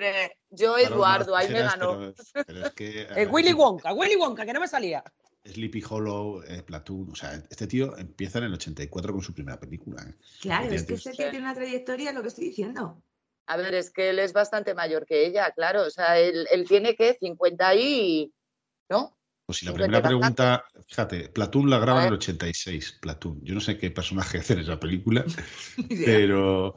yo 0.52 0.78
Eduardo, 0.78 1.36
ahí 1.36 1.50
me 1.50 1.62
ganó. 1.62 2.10
es 2.10 2.72
que, 2.76 3.08
eh, 3.16 3.28
Willy 3.28 3.54
Wonka, 3.54 3.94
Willy 3.94 4.18
Wonka, 4.18 4.46
que 4.46 4.54
no 4.54 4.60
me 4.60 4.68
salía. 4.68 5.04
Sleepy 5.44 5.84
Hollow, 5.88 6.44
eh, 6.44 6.62
Platoon, 6.64 7.12
o 7.12 7.16
sea, 7.16 7.34
este 7.50 7.68
tío 7.68 7.98
empieza 7.98 8.40
en 8.40 8.46
el 8.46 8.54
84 8.54 9.14
con 9.14 9.22
su 9.22 9.34
primera 9.34 9.60
película. 9.60 10.04
¿eh? 10.04 10.16
Claro, 10.42 10.72
es 10.72 10.84
que 10.84 10.94
este 10.94 11.12
tío 11.12 11.30
tiene 11.30 11.46
una 11.46 11.56
trayectoria, 11.56 12.12
lo 12.12 12.22
que 12.22 12.28
estoy 12.28 12.46
diciendo. 12.46 13.02
A 13.48 13.58
ver, 13.58 13.74
es 13.74 13.92
que 13.92 14.12
él 14.12 14.20
es 14.20 14.34
bastante 14.34 14.74
mayor 14.76 15.06
que 15.06 15.26
ella, 15.26 15.52
claro, 15.52 15.84
o 15.84 15.90
sea, 15.90 16.20
él, 16.20 16.48
tiene 16.68 16.96
que 16.96 17.16
50 17.20 17.76
y... 17.76 18.34
¿no? 18.90 19.18
Pues 19.46 19.58
si 19.58 19.66
la 19.66 19.74
primera 19.74 20.02
pregunta, 20.02 20.64
fíjate, 20.88 21.30
Platoon 21.30 21.70
la 21.70 21.80
graba 21.80 22.02
en 22.04 22.08
el 22.10 22.14
86, 22.14 23.00
Platoon. 23.02 23.44
Yo 23.44 23.54
no 23.54 23.60
sé 23.60 23.78
qué 23.78 23.90
personaje 23.92 24.38
hacer 24.40 24.60
esa 24.60 24.80
película, 24.80 25.26
pero, 26.06 26.76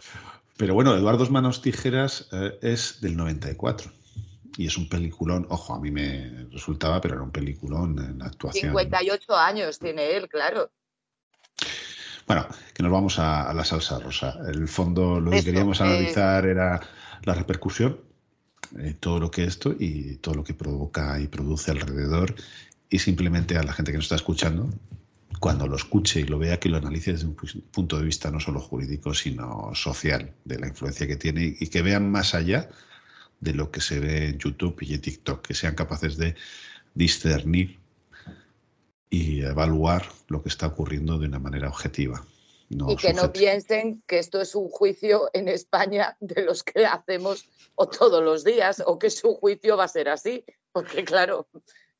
pero 0.56 0.74
bueno, 0.74 0.96
Eduardo 0.96 1.28
Manos 1.30 1.60
Tijeras 1.60 2.28
eh, 2.32 2.58
es 2.62 3.00
del 3.00 3.16
94 3.16 3.92
y 4.56 4.66
es 4.66 4.76
un 4.76 4.88
peliculón, 4.88 5.46
ojo, 5.50 5.74
a 5.74 5.80
mí 5.80 5.90
me 5.90 6.46
resultaba, 6.50 7.00
pero 7.00 7.14
era 7.14 7.24
un 7.24 7.30
peliculón 7.30 7.98
en 7.98 8.22
actuación. 8.22 8.70
58 8.70 9.36
años 9.36 9.78
tiene 9.78 10.16
él, 10.16 10.28
claro. 10.28 10.70
Bueno, 12.26 12.46
que 12.72 12.82
nos 12.82 12.92
vamos 12.92 13.18
a, 13.18 13.52
la 13.52 13.64
salsa 13.64 13.98
rosa. 13.98 14.38
El 14.48 14.68
fondo 14.68 15.20
lo 15.20 15.30
que 15.30 15.44
queríamos 15.44 15.80
eh, 15.80 15.84
analizar 15.84 16.46
era 16.46 16.80
la 17.24 17.34
repercusión, 17.34 18.00
eh, 18.78 18.94
todo 18.98 19.20
lo 19.20 19.30
que 19.30 19.44
esto 19.44 19.74
y 19.78 20.16
todo 20.16 20.34
lo 20.34 20.44
que 20.44 20.54
provoca 20.54 21.20
y 21.20 21.26
produce 21.26 21.70
alrededor 21.70 22.34
y 22.88 22.98
simplemente 22.98 23.58
a 23.58 23.62
la 23.62 23.72
gente 23.72 23.90
que 23.90 23.98
nos 23.98 24.06
está 24.06 24.16
escuchando, 24.16 24.70
cuando 25.40 25.66
lo 25.66 25.76
escuche 25.76 26.20
y 26.20 26.24
lo 26.24 26.38
vea, 26.38 26.60
que 26.60 26.68
lo 26.68 26.78
analice 26.78 27.12
desde 27.12 27.26
un 27.26 27.34
punto 27.34 27.98
de 27.98 28.04
vista 28.04 28.30
no 28.30 28.40
solo 28.40 28.60
jurídico, 28.60 29.12
sino 29.12 29.74
social, 29.74 30.32
de 30.44 30.58
la 30.58 30.68
influencia 30.68 31.06
que 31.06 31.16
tiene 31.16 31.56
y 31.58 31.66
que 31.66 31.82
vean 31.82 32.10
más 32.10 32.34
allá 32.34 32.68
de 33.44 33.54
lo 33.54 33.70
que 33.70 33.80
se 33.80 34.00
ve 34.00 34.28
en 34.28 34.38
YouTube 34.38 34.78
y 34.80 34.94
en 34.94 35.00
TikTok, 35.02 35.46
que 35.46 35.54
sean 35.54 35.74
capaces 35.74 36.16
de 36.16 36.34
discernir 36.94 37.78
y 39.10 39.42
evaluar 39.42 40.06
lo 40.28 40.42
que 40.42 40.48
está 40.48 40.66
ocurriendo 40.66 41.18
de 41.18 41.26
una 41.26 41.38
manera 41.38 41.68
objetiva. 41.68 42.24
y 42.70 42.96
que 42.96 43.12
no 43.12 43.30
piensen 43.32 44.02
que 44.06 44.18
esto 44.18 44.40
es 44.40 44.54
un 44.54 44.68
juicio 44.68 45.30
en 45.34 45.48
España 45.48 46.16
de 46.20 46.42
los 46.42 46.62
que 46.64 46.86
hacemos 46.86 47.46
o 47.74 47.86
todos 47.86 48.24
los 48.24 48.42
días 48.42 48.82
o 48.84 48.98
que 48.98 49.10
su 49.10 49.34
juicio 49.34 49.76
va 49.76 49.84
a 49.84 49.88
ser 49.88 50.08
así, 50.08 50.44
porque 50.72 51.04
claro. 51.04 51.46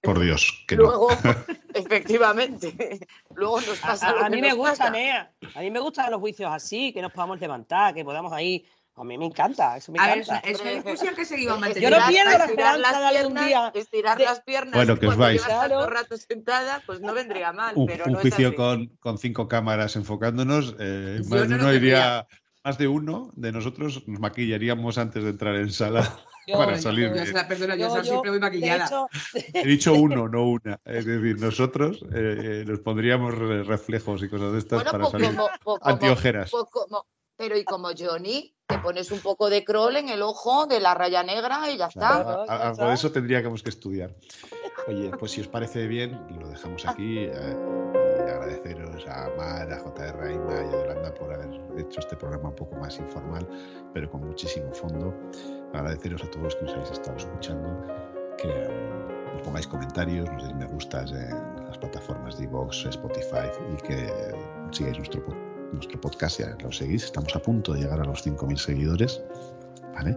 Por 0.01 0.21
Dios, 0.21 0.65
que 0.67 0.77
luego, 0.77 1.09
efectivamente, 1.75 3.07
luego 3.35 3.61
nos 3.61 3.79
pasa. 3.79 4.11
A, 4.11 4.27
a 4.27 4.31
mí 4.31 4.41
me 4.41 4.55
gusta, 4.55 4.91
Nea, 4.91 5.33
a 5.55 5.61
mí 5.61 5.71
me 5.71 5.81
gustan 5.81 6.11
los 6.11 6.21
juicios 6.21 6.51
así, 6.53 6.93
que 6.93 7.03
nos 7.03 7.13
podamos 7.13 7.39
levantar, 7.39 7.95
que 7.95 8.05
podamos 8.05 8.33
ahí 8.33 8.67
a 8.97 9.05
mí 9.05 9.19
me 9.19 9.27
encanta, 9.27 9.77
eso 9.77 9.91
me 9.91 9.99
a 10.01 10.15
encanta. 10.15 10.41
Ver, 10.45 10.55
es 10.55 10.61
una 10.61 10.71
discusión 10.71 11.15
que 11.15 11.25
seguimos 11.25 11.59
manteniendo. 11.59 11.97
Yo 11.97 12.03
no 12.03 12.09
pierdo 12.09 12.39
la 12.39 12.45
esperanza 12.45 13.01
de 13.01 13.19
algún 13.19 13.35
día. 13.35 13.73
Estirar 13.75 14.21
las 14.21 14.41
piernas 14.41 14.75
bueno, 14.75 14.99
que 14.99 15.07
os 15.09 15.17
vais. 15.17 15.43
Claro. 15.43 15.87
rato 15.87 16.17
sentada, 16.17 16.83
pues 16.87 17.01
no 17.01 17.13
vendría 17.13 17.53
mal. 17.53 17.75
Un, 17.77 17.87
pero 17.87 18.05
un 18.07 18.15
juicio 18.15 18.55
con, 18.55 18.87
con, 19.01 19.19
cinco 19.19 19.49
cámaras 19.49 19.97
enfocándonos, 19.97 20.77
eh, 20.79 21.23
más 21.29 21.49
de 21.49 21.55
uno 21.57 21.73
iría, 21.73 22.27
más 22.63 22.79
de 22.79 22.87
uno 22.87 23.31
de 23.35 23.51
nosotros 23.53 24.07
nos 24.07 24.21
maquillaríamos 24.21 24.97
antes 24.99 25.25
de 25.25 25.31
entrar 25.31 25.57
en 25.57 25.73
sala. 25.73 26.17
para 26.53 26.79
salir 26.79 27.09
yo, 27.09 27.15
bien. 27.15 27.35
Perdona, 27.49 27.77
yo, 27.77 27.97
yo, 27.97 28.05
siempre 28.05 28.31
muy 28.31 28.41
maquillada. 28.41 28.87
Hecho... 28.87 29.09
He 29.55 29.67
dicho 29.67 29.95
uno, 29.95 30.29
no 30.29 30.49
una. 30.49 30.79
Es 30.85 31.05
decir, 31.05 31.41
nosotros 31.41 32.05
eh, 32.15 32.63
eh 32.63 32.65
nos 32.67 32.81
pondríamos 32.81 33.35
reflejos 33.67 34.23
y 34.23 34.29
cosas 34.29 34.53
de 34.53 34.59
estas 34.59 34.85
bueno, 34.85 34.93
para 34.93 35.11
salir 35.11 35.39
antiojeras. 35.83 36.51
Como, 36.51 37.07
pero 37.45 37.59
y 37.59 37.65
como 37.65 37.89
Johnny, 37.97 38.55
te 38.67 38.79
pones 38.79 39.11
un 39.11 39.21
poco 39.21 39.51
de 39.51 39.65
crawl 39.65 39.97
en 39.97 40.09
el 40.09 40.23
ojo 40.23 40.67
de 40.67 40.81
la 40.81 40.95
raya 40.95 41.23
negra 41.23 41.71
y 41.71 41.77
ya 41.77 41.89
está. 41.89 42.23
Claro, 42.23 42.45
a- 42.49 42.69
algo 42.69 42.87
de 42.89 42.95
eso 42.95 43.13
tendríamos 43.13 43.63
que 43.63 43.69
estudiar. 43.69 44.15
Oye, 44.89 45.11
pues 45.19 45.33
si 45.33 45.43
os 45.43 45.49
parece 45.49 45.87
bien, 45.87 46.19
lo 46.41 46.49
dejamos 46.49 46.87
aquí. 46.87 47.19
eh, 47.19 47.57
y 48.17 48.31
agradeceros 48.31 49.07
a 49.09 49.29
Mar, 49.37 49.71
a 49.71 49.79
JR 49.81 50.13
Raima 50.17 50.55
y 50.55 50.69
a 50.69 50.73
Yolanda 50.73 51.13
por 51.13 51.35
haber 51.35 51.51
hecho 51.79 52.01
este 52.01 52.17
programa 52.17 52.49
un 52.49 52.55
poco 52.55 52.77
más 52.77 52.99
informal, 52.99 53.47
pero 53.93 54.11
con 54.11 54.23
muchísimo 54.27 54.73
fondo. 54.73 55.13
Agradeceros 55.75 56.23
a 56.25 56.31
todos 56.31 56.57
que 56.57 56.65
nos 56.65 56.73
habéis 56.75 56.91
estado 56.93 57.17
escuchando, 57.19 57.87
que 58.39 58.49
eh, 58.49 58.69
nos 59.35 59.43
pongáis 59.43 59.67
comentarios, 59.67 60.31
nos 60.33 60.43
deis 60.43 60.55
me 60.55 60.65
gustas 60.67 61.13
en 61.13 61.67
las 61.67 61.77
plataformas 61.77 62.39
de 62.39 62.45
iVoox, 62.45 62.87
Spotify 62.87 63.49
y 63.73 63.77
que 63.83 64.11
sigáis 64.73 64.97
nuestro, 64.97 65.23
po- 65.23 65.37
nuestro 65.75 66.01
podcast, 66.01 66.41
ya 66.41 66.57
lo 66.63 66.73
seguís. 66.73 67.05
Estamos 67.05 67.35
a 67.37 67.41
punto 67.41 67.73
de 67.75 67.81
llegar 67.81 68.01
a 68.01 68.05
los 68.05 68.27
5.000 68.27 68.57
seguidores. 68.57 69.21
¿Vale? 69.95 70.17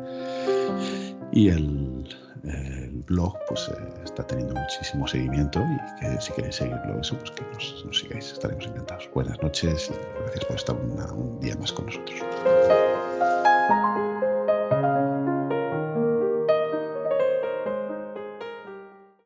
Y 1.31 1.49
el, 1.49 2.07
el 2.45 3.03
blog 3.05 3.35
pues 3.47 3.67
eh, 3.69 3.73
está 4.03 4.25
teniendo 4.25 4.55
muchísimo 4.55 5.07
seguimiento 5.07 5.59
y 5.61 5.99
que 5.99 6.19
si 6.21 6.31
queréis 6.33 6.55
seguirlo, 6.55 6.99
eso, 6.99 7.15
pues 7.17 7.29
que 7.31 7.43
nos, 7.53 7.85
nos 7.85 7.99
sigáis, 7.99 8.31
estaremos 8.31 8.65
encantados. 8.65 9.07
Buenas 9.13 9.39
noches 9.43 9.91
y 9.91 10.21
gracias 10.23 10.45
por 10.45 10.55
estar 10.55 10.75
una- 10.75 11.11
un 11.13 11.39
día 11.41 11.55
más 11.57 11.71
con 11.71 11.85
nosotros. 11.85 12.19